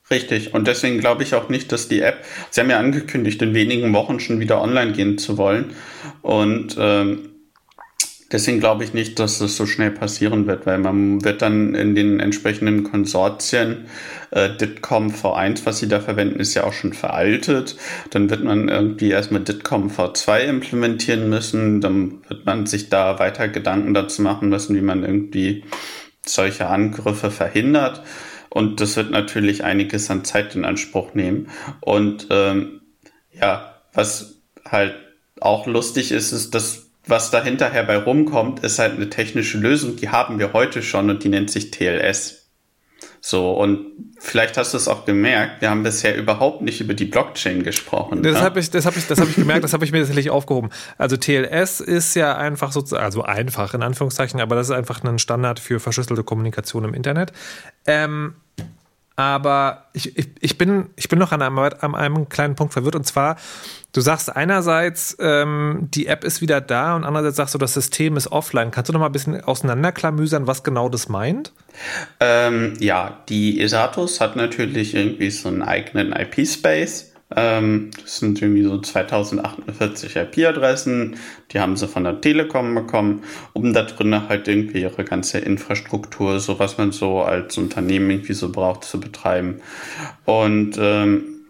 [0.09, 0.53] Richtig.
[0.53, 3.93] Und deswegen glaube ich auch nicht, dass die App, Sie haben ja angekündigt, in wenigen
[3.93, 5.73] Wochen schon wieder online gehen zu wollen.
[6.21, 7.29] Und ähm,
[8.31, 11.95] Deswegen glaube ich nicht, dass das so schnell passieren wird, weil man wird dann in
[11.95, 13.85] den entsprechenden Konsortien,
[14.31, 17.75] äh, Ditcom V1, was sie da verwenden, ist ja auch schon veraltet.
[18.11, 21.81] Dann wird man irgendwie erstmal Ditcom V2 implementieren müssen.
[21.81, 25.65] Dann wird man sich da weiter Gedanken dazu machen müssen, wie man irgendwie
[26.25, 28.01] solche Angriffe verhindert.
[28.49, 31.49] Und das wird natürlich einiges an Zeit in Anspruch nehmen.
[31.79, 32.81] Und ähm,
[33.33, 34.95] ja, was halt
[35.39, 39.97] auch lustig ist, ist, dass was da hinterher bei rumkommt, ist halt eine technische Lösung,
[39.97, 42.49] die haben wir heute schon und die nennt sich TLS.
[43.23, 43.85] So, und
[44.19, 48.23] vielleicht hast du es auch gemerkt, wir haben bisher überhaupt nicht über die Blockchain gesprochen.
[48.23, 48.41] Das ne?
[48.41, 50.69] habe ich, das habe ich, das habe ich gemerkt, das habe ich mir tatsächlich aufgehoben.
[50.97, 55.19] Also TLS ist ja einfach sozusagen, also einfach in Anführungszeichen, aber das ist einfach ein
[55.19, 57.31] Standard für verschlüsselte Kommunikation im Internet.
[57.85, 58.33] Ähm,
[59.21, 62.95] aber ich, ich, ich, bin, ich bin noch an einem, an einem kleinen Punkt verwirrt
[62.95, 63.37] und zwar,
[63.93, 68.17] du sagst einerseits, ähm, die App ist wieder da und andererseits sagst du, das System
[68.17, 68.71] ist offline.
[68.71, 71.51] Kannst du noch mal ein bisschen auseinanderklamüsern, was genau das meint?
[72.19, 78.63] Ähm, ja, die Esatus hat natürlich irgendwie so einen eigenen IP-Space ähm, das sind irgendwie
[78.63, 81.17] so 2048 IP-Adressen,
[81.51, 83.23] die haben sie von der Telekom bekommen,
[83.53, 88.33] um da drinnen halt irgendwie ihre ganze Infrastruktur, so was man so als Unternehmen irgendwie
[88.33, 89.61] so braucht, zu betreiben.
[90.25, 91.41] Und ähm,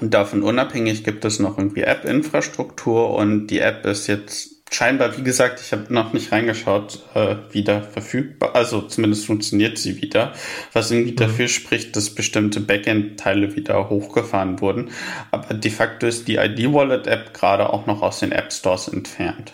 [0.00, 5.60] davon unabhängig gibt es noch irgendwie App-Infrastruktur und die App ist jetzt scheinbar, wie gesagt,
[5.60, 8.54] ich habe noch nicht reingeschaut, äh, wieder verfügbar.
[8.54, 10.32] Also zumindest funktioniert sie wieder,
[10.72, 11.16] was irgendwie mhm.
[11.16, 14.90] dafür spricht, dass bestimmte Backend-Teile wieder hochgefahren wurden.
[15.30, 19.52] Aber de facto ist die ID-Wallet-App gerade auch noch aus den App Stores entfernt.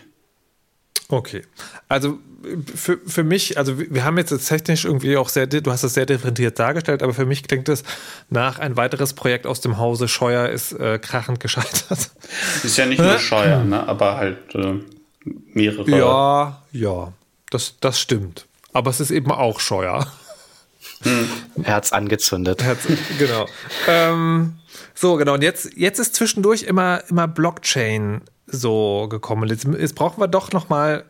[1.08, 1.42] Okay.
[1.88, 2.18] Also
[2.74, 6.06] für, für mich, also wir haben jetzt technisch irgendwie auch sehr, du hast es sehr
[6.06, 7.82] differenziert dargestellt, aber für mich klingt es
[8.30, 12.10] nach ein weiteres Projekt aus dem Hause Scheuer ist äh, krachend gescheitert.
[12.62, 13.86] Ist ja nicht nur Scheuer, ne?
[13.88, 14.80] aber halt äh,
[15.24, 15.90] mehrere.
[15.90, 17.12] Ja, ja,
[17.50, 18.46] das, das stimmt.
[18.72, 20.06] Aber es ist eben auch Scheuer.
[21.02, 21.28] Hm.
[21.64, 22.62] Herz angezündet.
[22.62, 22.86] Herz,
[23.18, 23.46] genau.
[23.88, 24.58] ähm,
[24.94, 25.34] so, genau.
[25.34, 29.48] Und jetzt, jetzt ist zwischendurch immer, immer Blockchain so gekommen.
[29.48, 31.04] Jetzt, jetzt brauchen wir doch noch mal,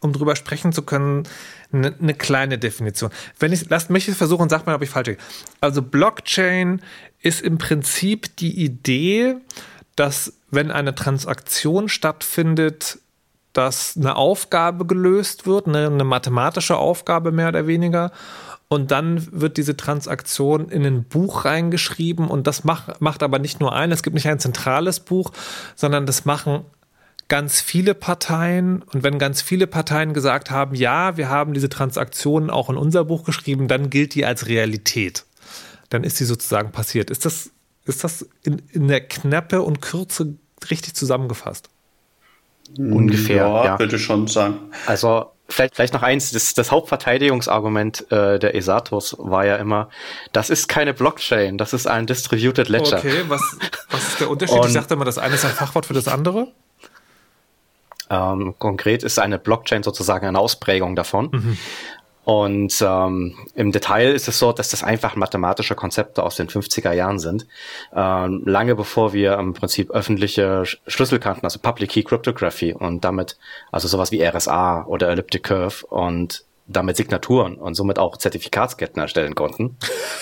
[0.00, 1.24] um drüber sprechen zu können,
[1.72, 3.10] eine, eine kleine Definition.
[3.38, 5.22] Wenn ich, lasst mich versuchen, sagt mal, ob ich falsch liege.
[5.60, 6.80] Also Blockchain
[7.20, 9.36] ist im Prinzip die Idee,
[9.96, 12.98] dass wenn eine Transaktion stattfindet,
[13.58, 18.12] dass eine Aufgabe gelöst wird, eine, eine mathematische Aufgabe mehr oder weniger.
[18.68, 23.58] Und dann wird diese Transaktion in ein Buch reingeschrieben und das macht, macht aber nicht
[23.58, 25.32] nur ein, es gibt nicht ein zentrales Buch,
[25.74, 26.66] sondern das machen
[27.26, 28.82] ganz viele Parteien.
[28.82, 33.06] Und wenn ganz viele Parteien gesagt haben, ja, wir haben diese Transaktion auch in unser
[33.06, 35.24] Buch geschrieben, dann gilt die als Realität.
[35.88, 37.10] Dann ist sie sozusagen passiert.
[37.10, 37.50] Ist das,
[37.86, 40.36] ist das in, in der Knappe und Kürze
[40.70, 41.70] richtig zusammengefasst?
[42.76, 43.36] Ungefähr.
[43.36, 43.78] Ja, ja.
[43.78, 44.58] würde schon sagen.
[44.86, 49.88] Also vielleicht, vielleicht noch eins, das, das Hauptverteidigungsargument äh, der Esatos war ja immer,
[50.32, 52.98] das ist keine Blockchain, das ist ein Distributed Ledger.
[52.98, 53.42] Okay, was,
[53.90, 54.58] was ist der Unterschied?
[54.58, 56.48] Und, ich sagte immer, das eine ist ein Fachwort für das andere.
[58.10, 61.28] Ähm, konkret ist eine Blockchain sozusagen eine Ausprägung davon.
[61.30, 61.58] Mhm.
[62.28, 66.92] Und ähm, im Detail ist es so, dass das einfach mathematische Konzepte aus den 50er
[66.92, 67.46] Jahren sind.
[67.94, 73.38] Ähm, lange bevor wir im Prinzip öffentliche Schlüssel kannten, also Public Key Cryptography und damit,
[73.72, 79.34] also sowas wie RSA oder Elliptic Curve und damit Signaturen und somit auch Zertifikatsketten erstellen
[79.34, 79.78] konnten.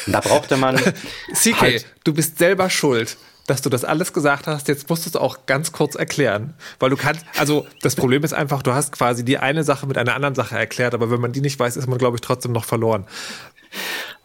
[0.06, 0.76] Und da brauchte man.
[1.34, 3.16] CK, halt du bist selber schuld
[3.46, 4.68] dass du das alles gesagt hast.
[4.68, 6.54] Jetzt musst du es auch ganz kurz erklären.
[6.78, 9.98] Weil du kannst, also das Problem ist einfach, du hast quasi die eine Sache mit
[9.98, 12.52] einer anderen Sache erklärt, aber wenn man die nicht weiß, ist man, glaube ich, trotzdem
[12.52, 13.06] noch verloren.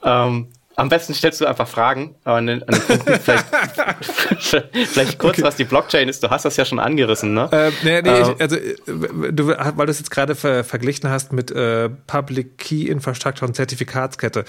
[0.03, 2.15] Ähm, am besten stellst du einfach Fragen.
[2.23, 3.45] An den, an den vielleicht,
[4.87, 5.43] vielleicht kurz, okay.
[5.43, 6.23] was die Blockchain ist.
[6.23, 7.49] Du hast das ja schon angerissen, ne?
[7.51, 8.33] Äh, nee, nee, ähm.
[8.35, 8.55] ich, also,
[9.31, 13.53] du, weil du es jetzt gerade ver verglichen hast mit äh, Public Key Infrastructure und
[13.53, 14.45] Zertifikatskette.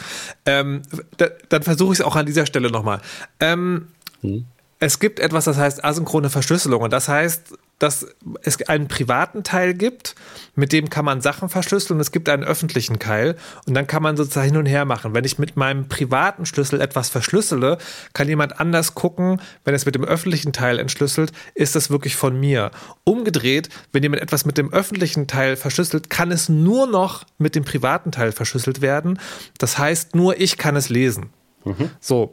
[0.46, 0.82] Ähm,
[1.18, 3.00] da, dann versuche ich es auch an dieser Stelle nochmal.
[3.40, 3.88] Ähm,
[4.22, 4.46] hm
[4.82, 6.82] es gibt etwas, das heißt asynchrone Verschlüsselung.
[6.82, 8.04] Und das heißt, dass
[8.42, 10.16] es einen privaten Teil gibt,
[10.56, 14.02] mit dem kann man Sachen verschlüsseln und es gibt einen öffentlichen Teil und dann kann
[14.02, 15.14] man sozusagen hin und her machen.
[15.14, 17.78] Wenn ich mit meinem privaten Schlüssel etwas verschlüssele,
[18.12, 22.38] kann jemand anders gucken, wenn es mit dem öffentlichen Teil entschlüsselt, ist das wirklich von
[22.38, 22.72] mir.
[23.04, 27.64] Umgedreht, wenn jemand etwas mit dem öffentlichen Teil verschlüsselt, kann es nur noch mit dem
[27.64, 29.20] privaten Teil verschlüsselt werden.
[29.58, 31.30] Das heißt, nur ich kann es lesen.
[31.64, 31.90] Mhm.
[32.00, 32.32] So.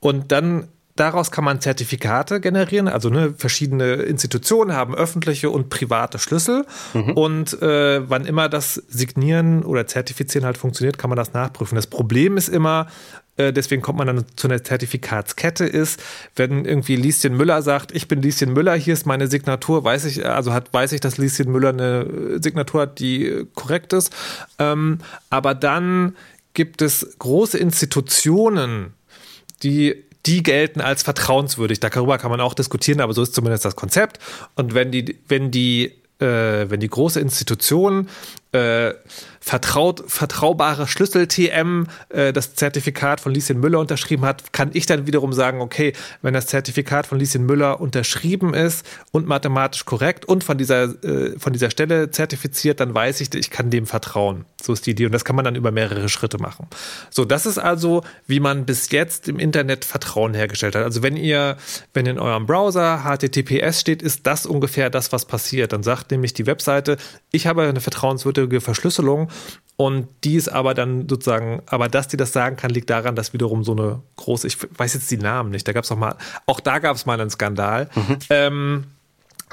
[0.00, 0.68] Und dann
[1.00, 2.88] daraus kann man Zertifikate generieren.
[2.88, 6.64] Also ne, verschiedene Institutionen haben öffentliche und private Schlüssel.
[6.94, 7.12] Mhm.
[7.12, 11.76] Und äh, wann immer das Signieren oder Zertifizieren halt funktioniert, kann man das nachprüfen.
[11.76, 12.88] Das Problem ist immer,
[13.36, 16.02] äh, deswegen kommt man dann zu einer Zertifikatskette ist,
[16.36, 20.26] wenn irgendwie Lieschen Müller sagt, ich bin Lieschen Müller, hier ist meine Signatur, weiß ich,
[20.26, 24.12] also hat, weiß ich, dass Lieschen Müller eine Signatur hat, die korrekt ist.
[24.58, 24.98] Ähm,
[25.30, 26.16] aber dann
[26.52, 28.94] gibt es große Institutionen,
[29.62, 31.80] die die gelten als vertrauenswürdig.
[31.80, 34.18] Darüber kann man auch diskutieren, aber so ist zumindest das Konzept.
[34.54, 35.86] Und wenn die, wenn die,
[36.20, 38.08] äh, wenn die große Institution
[38.52, 38.94] äh,
[39.40, 45.32] vertraut, vertraubare Schlüssel-TM äh, das Zertifikat von Lieschen Müller unterschrieben hat, kann ich dann wiederum
[45.32, 45.92] sagen, okay,
[46.22, 51.38] wenn das Zertifikat von Lieschen Müller unterschrieben ist und mathematisch korrekt und von dieser, äh,
[51.38, 54.44] von dieser Stelle zertifiziert, dann weiß ich, ich kann dem vertrauen.
[54.62, 55.06] So ist die Idee.
[55.06, 56.66] Und das kann man dann über mehrere Schritte machen.
[57.10, 60.84] So, das ist also, wie man bis jetzt im Internet Vertrauen hergestellt hat.
[60.84, 61.56] Also wenn ihr,
[61.94, 65.72] wenn in eurem Browser HTTPS steht, ist das ungefähr das, was passiert.
[65.72, 66.96] Dann sagt nämlich die Webseite,
[67.30, 69.28] ich habe eine vertrauenswürdige Verschlüsselung
[69.80, 73.32] und die ist aber dann sozusagen, aber dass die das sagen kann, liegt daran, dass
[73.32, 76.16] wiederum so eine große, ich weiß jetzt die Namen nicht, da gab es auch mal,
[76.46, 77.88] auch da gab es mal einen Skandal.
[77.94, 78.18] Mhm.
[78.28, 78.84] Ähm,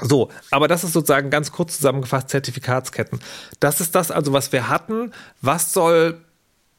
[0.00, 3.20] so, aber das ist sozusagen ganz kurz zusammengefasst Zertifikatsketten.
[3.60, 5.12] Das ist das also, was wir hatten.
[5.42, 6.20] Was soll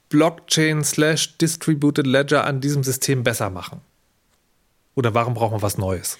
[0.10, 3.80] Blockchain slash Distributed Ledger an diesem System besser machen?
[4.96, 6.18] Oder warum braucht man was Neues?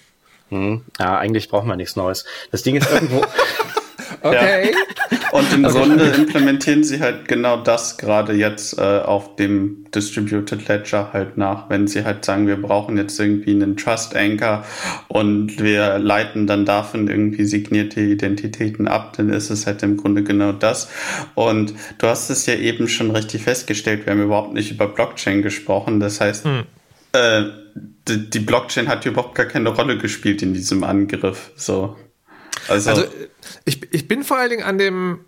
[0.48, 2.24] Hm, ja, eigentlich braucht man nichts Neues.
[2.52, 3.26] Das Ding ist irgendwo.
[4.22, 4.72] Okay.
[4.72, 5.18] Ja.
[5.32, 10.68] Und im also, Grunde implementieren sie halt genau das gerade jetzt äh, auf dem Distributed
[10.68, 14.66] Ledger halt nach, wenn sie halt sagen, wir brauchen jetzt irgendwie einen Trust Anchor
[15.08, 20.24] und wir leiten dann davon irgendwie signierte Identitäten ab, dann ist es halt im Grunde
[20.24, 20.90] genau das.
[21.36, 25.42] Und du hast es ja eben schon richtig festgestellt, wir haben überhaupt nicht über Blockchain
[25.42, 26.64] gesprochen, das heißt, hm.
[27.14, 27.44] äh,
[28.08, 31.96] die Blockchain hat überhaupt gar keine Rolle gespielt in diesem Angriff, so.
[32.68, 33.06] Also, also
[33.66, 35.20] ich, ich bin vor allen Dingen an dem,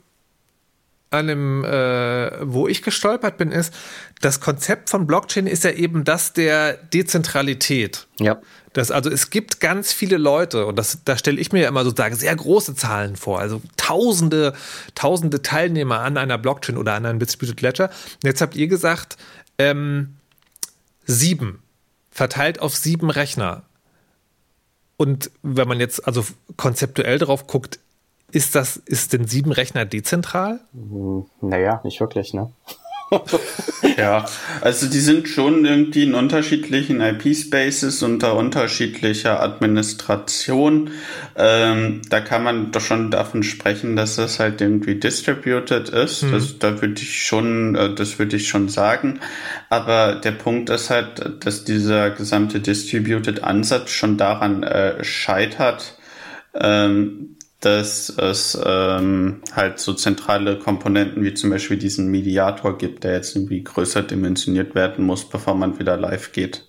[1.12, 3.74] an dem, äh, wo ich gestolpert bin, ist,
[4.22, 8.08] das Konzept von Blockchain ist ja eben das der Dezentralität.
[8.20, 8.40] Ja.
[8.74, 11.84] Das, also es gibt ganz viele Leute, und das, da stelle ich mir ja immer
[11.84, 14.54] sozusagen sehr große Zahlen vor, also tausende,
[14.94, 17.90] tausende Teilnehmer an einer Blockchain oder an einem Distributed Ledger.
[17.90, 19.18] Und jetzt habt ihr gesagt,
[19.58, 20.18] ähm,
[21.06, 21.64] sieben,
[22.12, 23.64] verteilt auf sieben Rechner.
[25.00, 26.26] Und wenn man jetzt also
[26.58, 27.80] konzeptuell drauf guckt,
[28.34, 30.60] ist das, ist denn sieben Rechner dezentral?
[30.74, 32.52] Hm, naja, nicht wirklich, ne?
[33.98, 34.26] Ja,
[34.62, 40.92] also die sind schon irgendwie in unterschiedlichen IP-Spaces unter unterschiedlicher Administration.
[41.36, 46.24] Ähm, da kann man doch schon davon sprechen, dass das halt irgendwie distributed ist.
[46.24, 46.32] Mhm.
[46.32, 49.20] Das, da würde ich schon, äh, das würde ich schon sagen.
[49.70, 55.98] Aber der Punkt ist halt, dass dieser gesamte distributed Ansatz schon daran äh, scheitert,
[56.54, 63.14] ähm, dass es ähm, halt so zentrale Komponenten wie zum Beispiel diesen Mediator gibt, der
[63.14, 66.66] jetzt irgendwie größer dimensioniert werden muss, bevor man wieder live geht.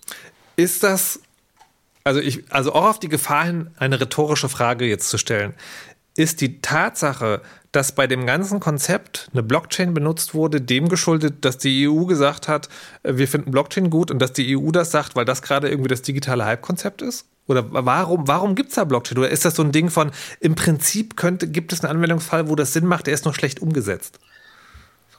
[0.57, 1.21] Ist das,
[2.03, 5.55] also ich, also auch auf die Gefahr hin, eine rhetorische Frage jetzt zu stellen,
[6.17, 7.41] ist die Tatsache,
[7.73, 12.49] dass bei dem ganzen Konzept eine Blockchain benutzt wurde, dem geschuldet, dass die EU gesagt
[12.49, 12.69] hat,
[13.03, 15.89] äh, wir finden Blockchain gut und dass die EU das sagt, weil das gerade irgendwie
[15.89, 17.27] das digitale Hype-Konzept ist?
[17.47, 19.19] Oder warum, warum gibt es da Blockchain?
[19.19, 22.55] Oder ist das so ein Ding von, im Prinzip könnte, gibt es einen Anwendungsfall, wo
[22.55, 24.21] das Sinn macht, der ist noch schlecht umgesetzt?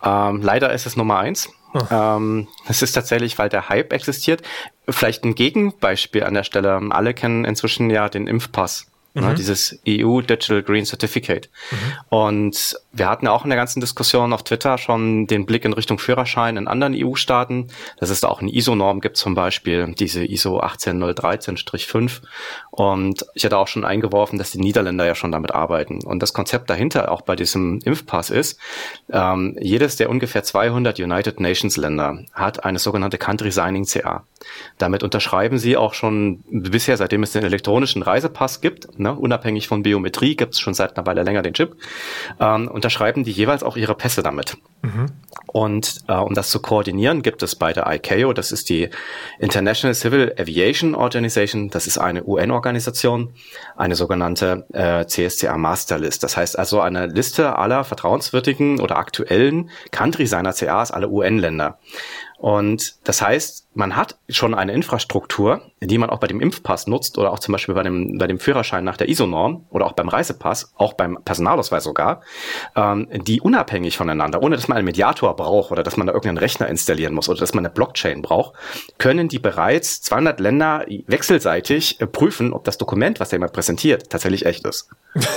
[0.03, 1.49] Ähm, leider ist es Nummer eins.
[1.73, 1.81] Oh.
[1.89, 4.41] Ähm, es ist tatsächlich, weil der Hype existiert.
[4.89, 6.81] Vielleicht ein Gegenbeispiel an der Stelle.
[6.89, 8.90] Alle kennen inzwischen ja den Impfpass.
[9.13, 9.27] Ne, mhm.
[9.27, 11.49] Ne, dieses EU Digital Green Certificate.
[11.71, 11.77] Mhm.
[12.09, 15.99] Und wir hatten auch in der ganzen Diskussion auf Twitter schon den Blick in Richtung
[15.99, 17.67] Führerschein in anderen EU-Staaten.
[17.99, 22.21] Dass es da auch eine ISO-Norm gibt zum Beispiel, diese ISO 18013-5.
[22.69, 26.05] Und ich hatte auch schon eingeworfen, dass die Niederländer ja schon damit arbeiten.
[26.05, 28.59] Und das Konzept dahinter auch bei diesem Impfpass ist,
[29.11, 34.23] ähm, jedes der ungefähr 200 United Nations Länder hat eine sogenannte Country Signing CA.
[34.77, 39.83] Damit unterschreiben sie auch schon bisher, seitdem es den elektronischen Reisepass gibt, ne, unabhängig von
[39.83, 41.75] Biometrie, gibt es schon seit einer Weile länger den Chip,
[42.39, 44.57] ähm, unterschreiben die jeweils auch ihre Pässe damit.
[44.81, 45.07] Mhm.
[45.47, 48.89] Und äh, um das zu koordinieren, gibt es bei der ICAO, das ist die
[49.39, 53.33] International Civil Aviation Organization, das ist eine UN-Organisation,
[53.75, 56.23] eine sogenannte äh, CSCA Master List.
[56.23, 61.79] Das heißt also eine Liste aller vertrauenswürdigen oder aktuellen Country seiner CAs, alle UN-Länder.
[62.41, 67.19] Und das heißt, man hat schon eine Infrastruktur, die man auch bei dem Impfpass nutzt
[67.19, 70.09] oder auch zum Beispiel bei dem, bei dem Führerschein nach der ISO-Norm oder auch beim
[70.09, 72.21] Reisepass, auch beim Personalausweis sogar,
[72.75, 76.39] ähm, die unabhängig voneinander, ohne dass man einen Mediator braucht oder dass man da irgendeinen
[76.39, 78.55] Rechner installieren muss oder dass man eine Blockchain braucht,
[78.97, 84.09] können die bereits 200 Länder wechselseitig äh, prüfen, ob das Dokument, was der jemand präsentiert,
[84.09, 84.89] tatsächlich echt ist.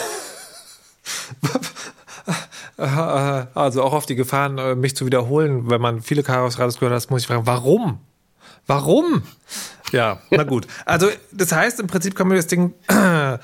[2.77, 7.01] Also auch auf die Gefahren, äh, mich zu wiederholen, wenn man viele Chaos Radios gehört
[7.01, 8.01] hat, muss ich fragen, warum?
[8.66, 9.22] Warum?
[9.93, 10.66] Ja, na gut.
[10.85, 12.75] Also das heißt, im Prinzip kann man das Ding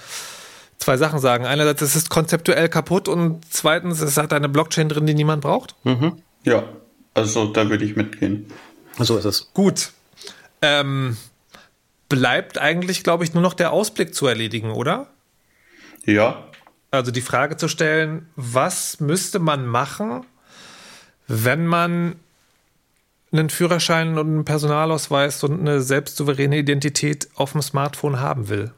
[0.78, 1.46] zwei Sachen sagen.
[1.46, 5.74] Einerseits, es ist konzeptuell kaputt und zweitens, es hat eine Blockchain drin, die niemand braucht.
[5.84, 6.20] Mhm.
[6.42, 6.64] Ja,
[7.14, 8.46] also da würde ich mitgehen.
[8.98, 9.50] So ist es.
[9.54, 9.92] Gut.
[10.62, 11.16] Ähm,
[12.08, 15.06] bleibt eigentlich, glaube ich, nur noch der Ausblick zu erledigen, oder?
[16.04, 16.49] Ja,
[16.90, 20.26] also die Frage zu stellen, was müsste man machen,
[21.28, 22.16] wenn man
[23.32, 28.72] einen Führerschein und einen Personalausweis und eine selbstsouveräne Identität auf dem Smartphone haben will?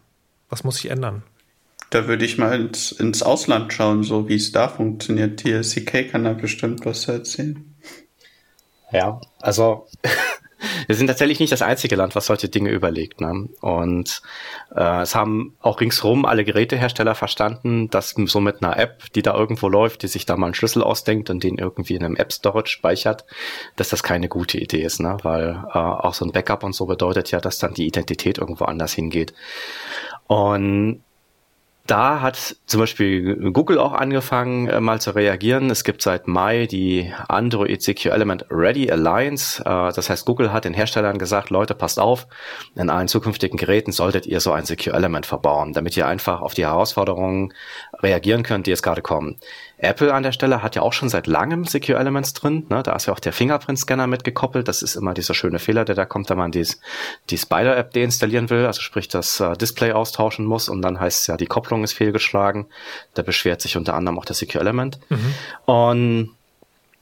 [0.51, 1.23] Was muss sich ändern?
[1.89, 5.41] Da würde ich mal ins, ins Ausland schauen, so wie es da funktioniert.
[5.41, 7.75] TSCK kann da bestimmt was erzählen.
[8.93, 9.87] Ja, also
[10.87, 13.21] wir sind tatsächlich nicht das einzige Land, was solche Dinge überlegt.
[13.21, 13.49] Ne?
[13.61, 14.23] Und
[14.75, 19.35] äh, es haben auch ringsherum alle Gerätehersteller verstanden, dass so mit einer App, die da
[19.35, 22.33] irgendwo läuft, die sich da mal einen Schlüssel ausdenkt und den irgendwie in einem App
[22.33, 23.25] Storage speichert,
[23.77, 25.17] dass das keine gute Idee ist, ne?
[25.23, 28.65] weil äh, auch so ein Backup und so bedeutet ja, dass dann die Identität irgendwo
[28.65, 29.35] anders hingeht.
[30.27, 31.03] Und
[31.87, 35.69] da hat zum Beispiel Google auch angefangen, äh, mal zu reagieren.
[35.69, 39.61] Es gibt seit Mai die Android Secure Element Ready Alliance.
[39.63, 42.29] Äh, das heißt, Google hat den Herstellern gesagt, Leute, passt auf,
[42.77, 46.55] in allen zukünftigen Geräten solltet ihr so ein Secure Element verbauen, damit ihr einfach auf
[46.55, 47.53] die Herausforderungen
[48.01, 49.39] reagieren könnt, die jetzt gerade kommen.
[49.83, 52.67] Apple an der Stelle hat ja auch schon seit langem Secure Elements drin.
[52.69, 52.83] Ne?
[52.83, 54.69] Da ist ja auch der Fingerprint-Scanner mitgekoppelt.
[54.69, 56.81] Das ist immer dieser schöne Fehler, der da kommt, wenn man dies,
[57.31, 61.27] die Spider-App deinstallieren will, also sprich das äh, Display austauschen muss und dann heißt es
[61.27, 62.67] ja, die Kopplung ist fehlgeschlagen.
[63.15, 65.01] Da beschwert sich unter anderem auch das Secure Element.
[65.09, 65.35] Mhm.
[65.65, 66.31] Und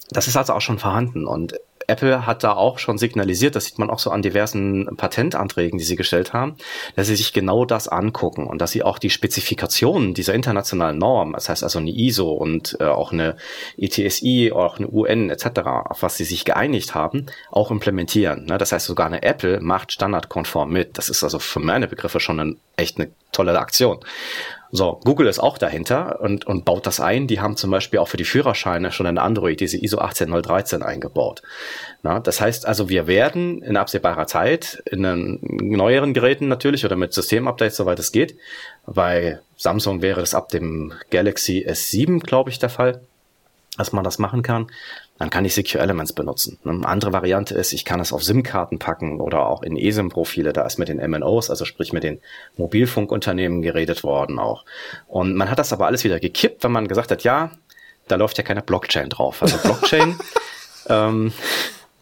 [0.08, 1.26] das ist also auch schon vorhanden.
[1.26, 1.54] Und
[1.90, 5.84] Apple hat da auch schon signalisiert, das sieht man auch so an diversen Patentanträgen, die
[5.84, 6.56] sie gestellt haben,
[6.96, 11.32] dass sie sich genau das angucken und dass sie auch die Spezifikationen dieser internationalen Norm,
[11.32, 13.36] das heißt also eine ISO und äh, auch eine
[13.76, 18.46] ETSI, auch eine UN etc., auf was sie sich geeinigt haben, auch implementieren.
[18.46, 18.58] Ne?
[18.58, 20.98] Das heißt sogar eine Apple macht standardkonform mit.
[20.98, 23.98] Das ist also für meine Begriffe schon ein, echt eine tolle Aktion.
[24.72, 27.26] So, Google ist auch dahinter und, und baut das ein.
[27.26, 31.42] Die haben zum Beispiel auch für die Führerscheine schon in Android diese ISO 18013 eingebaut.
[32.02, 36.96] Na, das heißt also, wir werden in absehbarer Zeit in den neueren Geräten natürlich oder
[36.96, 38.36] mit Systemupdates, soweit es geht,
[38.86, 43.00] bei Samsung wäre das ab dem Galaxy S7, glaube ich, der Fall,
[43.76, 44.68] dass man das machen kann
[45.20, 46.58] dann kann ich Secure Elements benutzen.
[46.64, 50.54] Eine andere Variante ist, ich kann es auf SIM-Karten packen oder auch in eSIM-Profile.
[50.54, 52.22] Da ist mit den MNOs, also sprich mit den
[52.56, 54.64] Mobilfunkunternehmen geredet worden auch.
[55.08, 57.50] Und man hat das aber alles wieder gekippt, wenn man gesagt hat, ja,
[58.08, 59.42] da läuft ja keine Blockchain drauf.
[59.42, 60.18] Also Blockchain
[60.88, 61.34] ähm,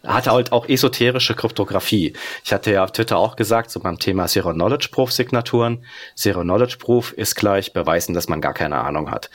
[0.05, 2.13] hat halt auch esoterische Kryptographie.
[2.45, 5.83] Ich hatte ja auf Twitter auch gesagt, so beim Thema Zero Knowledge Proof Signaturen.
[6.15, 9.29] Zero Knowledge Proof ist gleich beweisen, dass man gar keine Ahnung hat.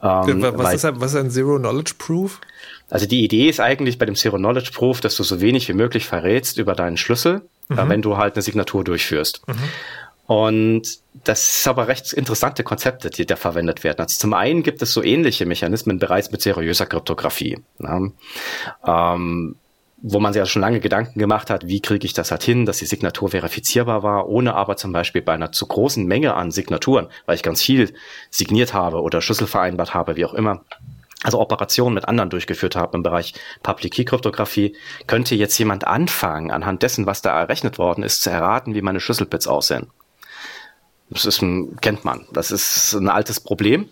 [0.00, 2.40] Ähm, was, ist ein, was ist ein Zero Knowledge Proof?
[2.88, 5.72] Also die Idee ist eigentlich bei dem Zero Knowledge Proof, dass du so wenig wie
[5.72, 7.88] möglich verrätst über deinen Schlüssel, mhm.
[7.88, 9.42] wenn du halt eine Signatur durchführst.
[9.46, 9.54] Mhm.
[10.26, 14.00] Und das ist aber recht interessante Konzepte, die da verwendet werden.
[14.00, 17.58] Also zum einen gibt es so ähnliche Mechanismen bereits mit seriöser Kryptographie.
[17.78, 18.12] Ne?
[18.84, 19.56] Ähm,
[20.02, 22.66] wo man sich ja schon lange Gedanken gemacht hat, wie kriege ich das halt hin,
[22.66, 26.50] dass die Signatur verifizierbar war, ohne aber zum Beispiel bei einer zu großen Menge an
[26.50, 27.94] Signaturen, weil ich ganz viel
[28.30, 30.64] signiert habe oder Schlüssel vereinbart habe, wie auch immer,
[31.26, 34.76] also Operationen mit anderen durchgeführt habe im Bereich Public Key Kryptographie,
[35.08, 39.00] könnte jetzt jemand anfangen, anhand dessen, was da errechnet worden ist, zu erraten, wie meine
[39.00, 39.88] Schlüsselbits aussehen.
[41.10, 42.26] Das ist ein, kennt man.
[42.32, 43.88] Das ist ein altes Problem.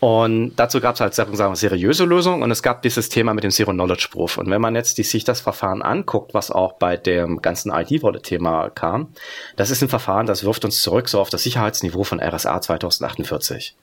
[0.00, 3.44] Und dazu gab es halt sagen wir, seriöse Lösungen und es gab dieses Thema mit
[3.44, 4.38] dem Zero Knowledge Proof.
[4.38, 8.70] Und wenn man jetzt die, sich das Verfahren anguckt, was auch bei dem ganzen ID-Wallet-Thema
[8.70, 9.08] kam,
[9.56, 13.76] das ist ein Verfahren, das wirft uns zurück so auf das Sicherheitsniveau von RSA 2048.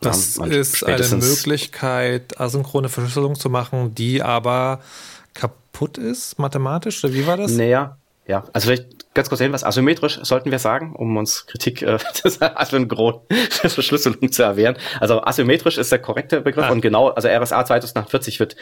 [0.00, 4.80] Das ja, ist eine Möglichkeit, asynchrone Verschlüsselung zu machen, die aber
[5.34, 7.52] kaputt ist, mathematisch, oder wie war das?
[7.52, 7.96] Naja,
[8.26, 11.98] ja, also vielleicht ganz kurz hin, was asymmetrisch sollten wir sagen, um uns Kritik äh,
[12.40, 14.76] Asynchron Verschlüsselung zu erwehren.
[15.00, 16.70] Also asymmetrisch ist der korrekte Begriff ah.
[16.70, 18.54] und genau, also RSA 2048 wird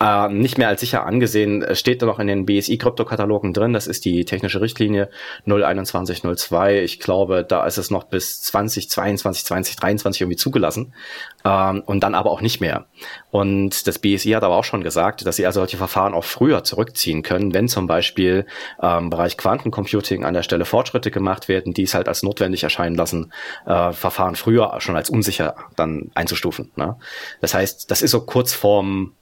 [0.00, 3.72] äh, nicht mehr als sicher angesehen, steht da noch in den BSI-Kryptokatalogen drin.
[3.72, 5.08] Das ist die technische Richtlinie
[5.46, 6.82] 02102.
[6.82, 10.92] Ich glaube, da ist es noch bis 2022, 2023 irgendwie zugelassen
[11.46, 12.84] ähm, und dann aber auch nicht mehr.
[13.30, 16.62] Und das BSI hat aber auch schon gesagt, dass sie also solche Verfahren auch früher
[16.62, 18.44] zurückziehen können, wenn zum Beispiel
[18.82, 19.93] ähm, Bereich Quantencomputing
[20.24, 23.32] an der Stelle Fortschritte gemacht werden, die es halt als notwendig erscheinen lassen,
[23.66, 26.70] äh, Verfahren früher schon als unsicher dann einzustufen.
[26.76, 26.96] Ne?
[27.40, 29.12] Das heißt, das ist so kurz vorm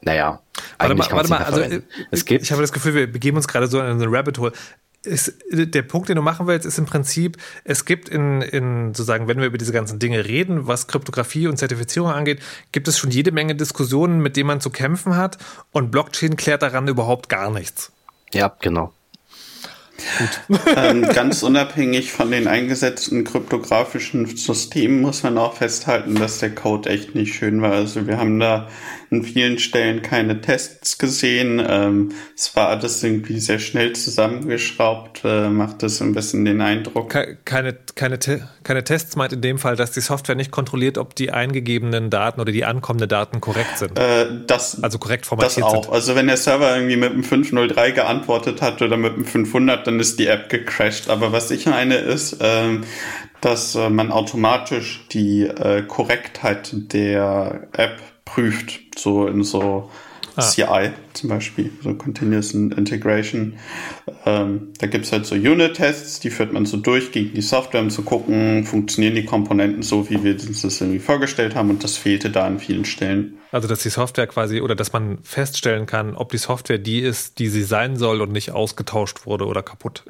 [0.00, 0.40] naja,
[0.78, 1.62] warte mal, warte mal, also
[2.10, 4.52] es gibt, ich habe das Gefühl, wir begeben uns gerade so in einen Rabbit Hole.
[5.02, 9.28] Ist, der Punkt, den du machen willst, ist im Prinzip, es gibt in, in sozusagen,
[9.28, 13.10] wenn wir über diese ganzen Dinge reden, was Kryptographie und Zertifizierung angeht, gibt es schon
[13.10, 15.38] jede Menge Diskussionen, mit denen man zu kämpfen hat
[15.70, 17.92] und Blockchain klärt daran überhaupt gar nichts.
[18.34, 18.92] Ja, genau.
[20.76, 26.88] Ähm, ganz unabhängig von den eingesetzten kryptografischen Systemen muss man auch festhalten, dass der Code
[26.88, 27.72] echt nicht schön war.
[27.72, 28.68] Also wir haben da
[29.10, 31.62] an vielen Stellen keine Tests gesehen.
[31.66, 37.10] Ähm, es war alles irgendwie sehr schnell zusammengeschraubt, äh, macht das ein bisschen den Eindruck.
[37.44, 38.18] Keine, keine,
[38.62, 42.40] keine Tests meint in dem Fall, dass die Software nicht kontrolliert, ob die eingegebenen Daten
[42.40, 43.98] oder die ankommenden Daten korrekt sind.
[43.98, 45.84] Äh, das, also korrekt formatiert das auch.
[45.84, 45.92] Sind.
[45.94, 50.00] Also wenn der Server irgendwie mit dem 503 geantwortet hat oder mit dem 500, dann
[50.00, 51.08] ist die App gecrashed.
[51.08, 52.84] Aber was ich meine ist, ähm,
[53.40, 57.98] dass äh, man automatisch die äh, Korrektheit der App
[58.28, 59.90] prüft, so in so
[60.36, 60.42] ah.
[60.42, 63.54] CI zum Beispiel, so Continuous Integration.
[64.24, 67.90] Ähm, da gibt's halt so Unit-Tests, die führt man so durch gegen die Software, um
[67.90, 71.96] zu gucken, funktionieren die Komponenten so, wie wir uns das irgendwie vorgestellt haben und das
[71.96, 73.38] fehlte da an vielen Stellen.
[73.50, 77.38] Also dass die Software quasi oder dass man feststellen kann, ob die Software die ist,
[77.38, 80.04] die sie sein soll und nicht ausgetauscht wurde oder kaputt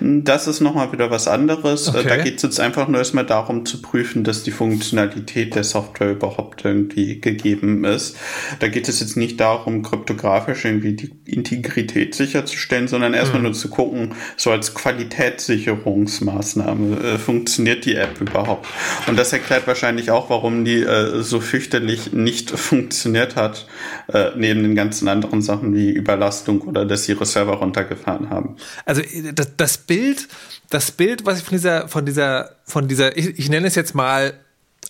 [0.00, 1.88] das ist nochmal wieder was anderes.
[1.88, 2.08] Äh, okay.
[2.08, 6.12] Da geht es jetzt einfach nur erstmal darum zu prüfen, dass die Funktionalität der Software
[6.12, 8.16] überhaupt irgendwie gegeben ist.
[8.60, 13.46] Da geht es jetzt nicht darum, kryptografisch irgendwie die Integrität sicherzustellen, sondern erstmal mhm.
[13.46, 18.66] nur zu gucken, so als Qualitätssicherungsmaßnahme, äh, funktioniert die App überhaupt?
[19.06, 23.66] Und das erklärt wahrscheinlich auch, warum die äh, so fürchterlich nicht funktioniert hat,
[24.12, 28.56] äh, neben den ganzen anderen Sachen wie Überlastung oder dass sie ihre Server runtergefahren haben.
[28.84, 29.02] Also
[29.34, 30.28] das, das Bild,
[30.70, 33.94] das Bild, was ich von dieser, von dieser, von dieser, ich, ich nenne es jetzt
[33.94, 34.34] mal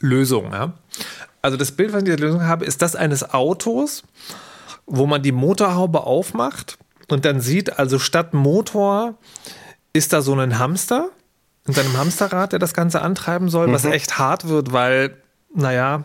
[0.01, 0.74] Lösung, ja?
[1.41, 4.03] Also das Bild, was ich dieser Lösung habe, ist das eines Autos,
[4.86, 6.78] wo man die Motorhaube aufmacht
[7.09, 9.14] und dann sieht, also statt Motor
[9.93, 11.11] ist da so ein Hamster
[11.66, 13.72] in seinem Hamsterrad, der das Ganze antreiben soll, mhm.
[13.72, 15.16] was echt hart wird, weil,
[15.55, 16.05] naja,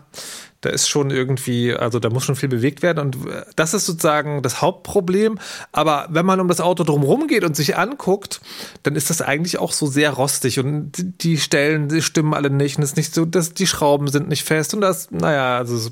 [0.64, 3.86] da ist schon irgendwie, also da muss schon viel bewegt werden und äh, das ist
[3.86, 5.38] sozusagen das Hauptproblem.
[5.72, 8.42] Aber wenn man um das Auto drumherum geht und sich anguckt,
[8.84, 10.92] dann ist das eigentlich auch so sehr rostig und
[11.24, 14.30] die Stellen, die stimmen alle nicht und es ist nicht so, dass die Schrauben sind
[14.30, 15.92] nicht fest und das, naja, also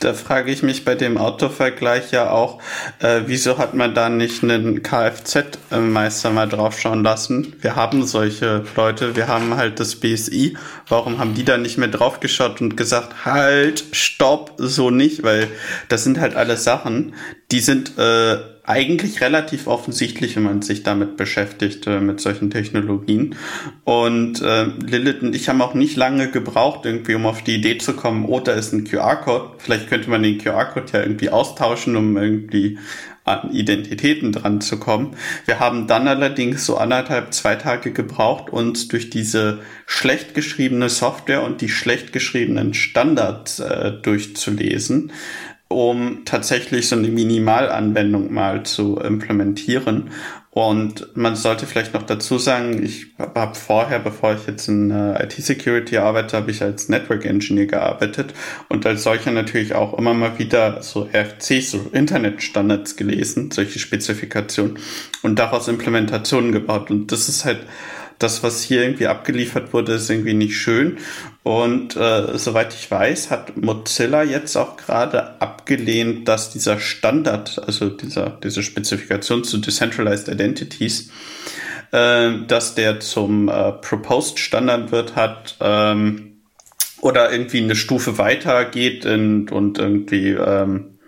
[0.00, 2.60] da frage ich mich bei dem Autovergleich ja auch,
[2.98, 7.54] äh, wieso hat man da nicht einen Kfz-Meister mal draufschauen lassen?
[7.60, 10.56] Wir haben solche Leute, wir haben halt das BSI.
[10.88, 15.22] Warum haben die da nicht mehr draufgeschaut und gesagt, halt, stopp, so nicht?
[15.22, 15.48] Weil
[15.88, 17.14] das sind halt alles Sachen,
[17.52, 18.38] die sind äh,
[18.70, 23.34] eigentlich relativ offensichtlich, wenn man sich damit beschäftigt, äh, mit solchen Technologien.
[23.82, 27.78] Und äh, Lilith und ich haben auch nicht lange gebraucht, irgendwie, um auf die Idee
[27.78, 29.56] zu kommen, oh, da ist ein QR-Code.
[29.58, 32.78] Vielleicht könnte man den QR-Code ja irgendwie austauschen, um irgendwie
[33.24, 35.16] an Identitäten dran zu kommen.
[35.46, 41.42] Wir haben dann allerdings so anderthalb, zwei Tage gebraucht, uns durch diese schlecht geschriebene Software
[41.42, 45.12] und die schlecht geschriebenen Standards äh, durchzulesen
[45.70, 50.10] um tatsächlich so eine Minimalanwendung mal zu implementieren.
[50.50, 55.22] Und man sollte vielleicht noch dazu sagen, ich habe vorher, bevor ich jetzt in äh,
[55.22, 58.34] IT-Security arbeite, habe ich als Network Engineer gearbeitet
[58.68, 64.80] und als solcher natürlich auch immer mal wieder so RFCs, so Internetstandards gelesen, solche Spezifikationen
[65.22, 66.90] und daraus Implementationen gebaut.
[66.90, 67.60] Und das ist halt
[68.20, 70.98] das, was hier irgendwie abgeliefert wurde, ist irgendwie nicht schön.
[71.42, 77.88] Und äh, soweit ich weiß, hat Mozilla jetzt auch gerade abgelehnt, dass dieser Standard, also
[77.88, 81.10] dieser, diese Spezifikation zu Decentralized Identities,
[81.92, 86.42] äh, dass der zum äh, Proposed Standard wird, hat ähm,
[87.00, 90.98] oder irgendwie eine Stufe weiter geht und, und irgendwie ähm,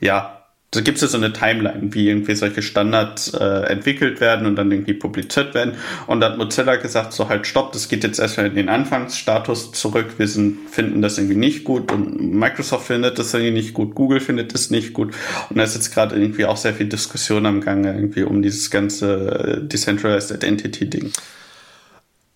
[0.00, 0.35] ja
[0.76, 4.56] da gibt es ja so eine Timeline, wie irgendwie solche Standards äh, entwickelt werden und
[4.56, 5.74] dann irgendwie publiziert werden.
[6.06, 9.72] Und da hat Mozilla gesagt, so halt stopp, das geht jetzt erstmal in den Anfangsstatus
[9.72, 10.14] zurück.
[10.18, 14.20] Wir sind, finden das irgendwie nicht gut und Microsoft findet das irgendwie nicht gut, Google
[14.20, 15.14] findet das nicht gut.
[15.50, 18.70] Und da ist jetzt gerade irgendwie auch sehr viel Diskussion am Gange irgendwie um dieses
[18.70, 21.12] ganze äh, Decentralized Identity Ding.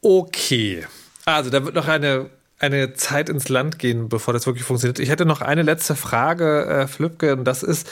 [0.03, 0.85] Okay.
[1.25, 2.31] Also da wird noch eine
[2.61, 4.99] eine Zeit ins Land gehen, bevor das wirklich funktioniert.
[4.99, 7.89] Ich hätte noch eine letzte Frage, äh, Flübke, und das ist,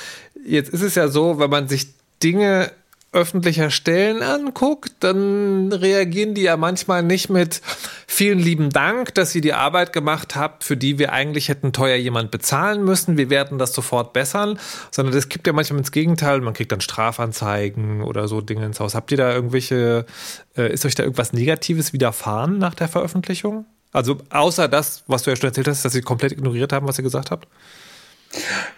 [0.46, 1.88] jetzt ist es ja so, wenn man sich
[2.22, 2.70] Dinge
[3.10, 7.62] öffentlicher Stellen anguckt, dann reagieren die ja manchmal nicht mit
[8.06, 11.96] vielen lieben Dank, dass ihr die Arbeit gemacht habt, für die wir eigentlich hätten teuer
[11.96, 13.16] jemand bezahlen müssen.
[13.16, 14.58] Wir werden das sofort bessern,
[14.90, 16.42] sondern das kippt ja manchmal ins Gegenteil.
[16.42, 18.94] Man kriegt dann Strafanzeigen oder so Dinge ins Haus.
[18.94, 20.04] Habt ihr da irgendwelche,
[20.54, 23.64] äh, ist euch da irgendwas Negatives widerfahren nach der Veröffentlichung?
[23.92, 26.98] Also außer das, was du ja schon erzählt hast, dass sie komplett ignoriert haben, was
[26.98, 27.48] ihr gesagt habt?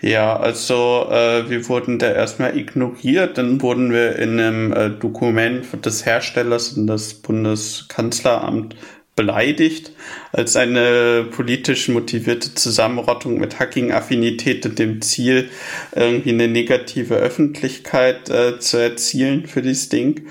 [0.01, 5.67] Ja, also äh, wir wurden da erstmal ignoriert, dann wurden wir in einem äh, Dokument
[5.85, 8.77] des Herstellers in das Bundeskanzleramt
[9.17, 9.93] beleidigt
[10.33, 15.51] als eine politisch motivierte Zusammenrottung mit Hacking-Affinität und dem Ziel,
[15.95, 20.27] irgendwie eine negative Öffentlichkeit äh, zu erzielen für dieses Ding.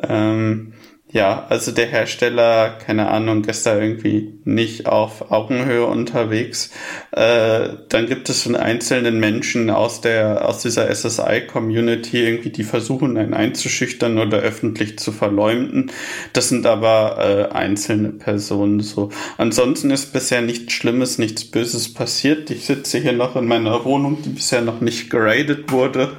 [0.00, 0.72] Ähm,
[1.12, 6.70] ja, also der Hersteller, keine Ahnung, ist da irgendwie nicht auf Augenhöhe unterwegs.
[7.10, 13.16] Äh, dann gibt es von einzelnen Menschen aus der aus dieser SSI-Community irgendwie, die versuchen,
[13.16, 15.90] einen einzuschüchtern oder öffentlich zu verleumden.
[16.32, 19.10] Das sind aber äh, einzelne Personen so.
[19.36, 22.50] Ansonsten ist bisher nichts Schlimmes, nichts Böses passiert.
[22.50, 26.12] Ich sitze hier noch in meiner Wohnung, die bisher noch nicht geradet wurde.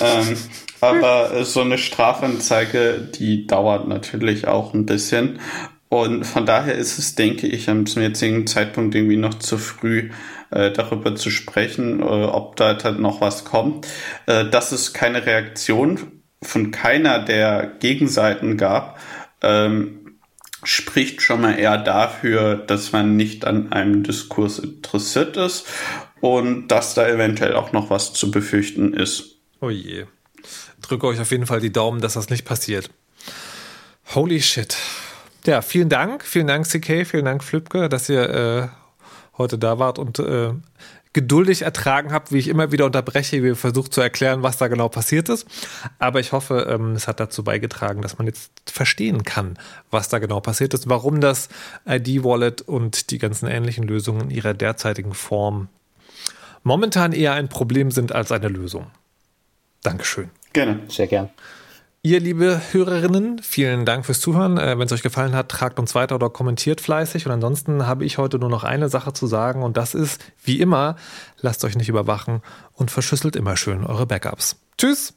[0.00, 0.36] Ähm,
[0.80, 5.40] aber äh, so eine Strafanzeige, die dauert natürlich auch ein bisschen.
[5.88, 10.10] Und von daher ist es, denke ich, zum jetzigen Zeitpunkt irgendwie noch zu früh,
[10.50, 13.86] äh, darüber zu sprechen, äh, ob da noch was kommt.
[14.26, 18.98] Äh, dass es keine Reaktion von keiner der Gegenseiten gab,
[19.42, 20.18] ähm,
[20.62, 25.66] spricht schon mal eher dafür, dass man nicht an einem Diskurs interessiert ist
[26.20, 29.36] und dass da eventuell auch noch was zu befürchten ist.
[29.60, 30.04] Oh je
[30.82, 32.90] drücke euch auf jeden Fall die Daumen, dass das nicht passiert.
[34.14, 34.76] Holy shit.
[35.46, 36.24] Ja, vielen Dank.
[36.24, 37.06] Vielen Dank, CK.
[37.06, 38.68] Vielen Dank, Flipke, dass ihr äh,
[39.36, 40.52] heute da wart und äh,
[41.12, 44.88] geduldig ertragen habt, wie ich immer wieder unterbreche, wie versucht zu erklären, was da genau
[44.88, 45.46] passiert ist.
[45.98, 49.58] Aber ich hoffe, ähm, es hat dazu beigetragen, dass man jetzt verstehen kann,
[49.90, 51.48] was da genau passiert ist, warum das
[51.86, 55.68] ID-Wallet und die ganzen ähnlichen Lösungen in ihrer derzeitigen Form
[56.62, 58.90] momentan eher ein Problem sind als eine Lösung.
[59.82, 60.30] Dankeschön.
[60.58, 60.80] Gerne.
[60.88, 61.30] Sehr gern.
[62.02, 64.58] Ihr, liebe Hörerinnen, vielen Dank fürs Zuhören.
[64.58, 67.26] Äh, Wenn es euch gefallen hat, tragt uns weiter oder kommentiert fleißig.
[67.26, 70.58] Und ansonsten habe ich heute nur noch eine Sache zu sagen und das ist, wie
[70.58, 70.96] immer,
[71.40, 72.42] lasst euch nicht überwachen
[72.72, 74.56] und verschüsselt immer schön eure Backups.
[74.76, 75.14] Tschüss!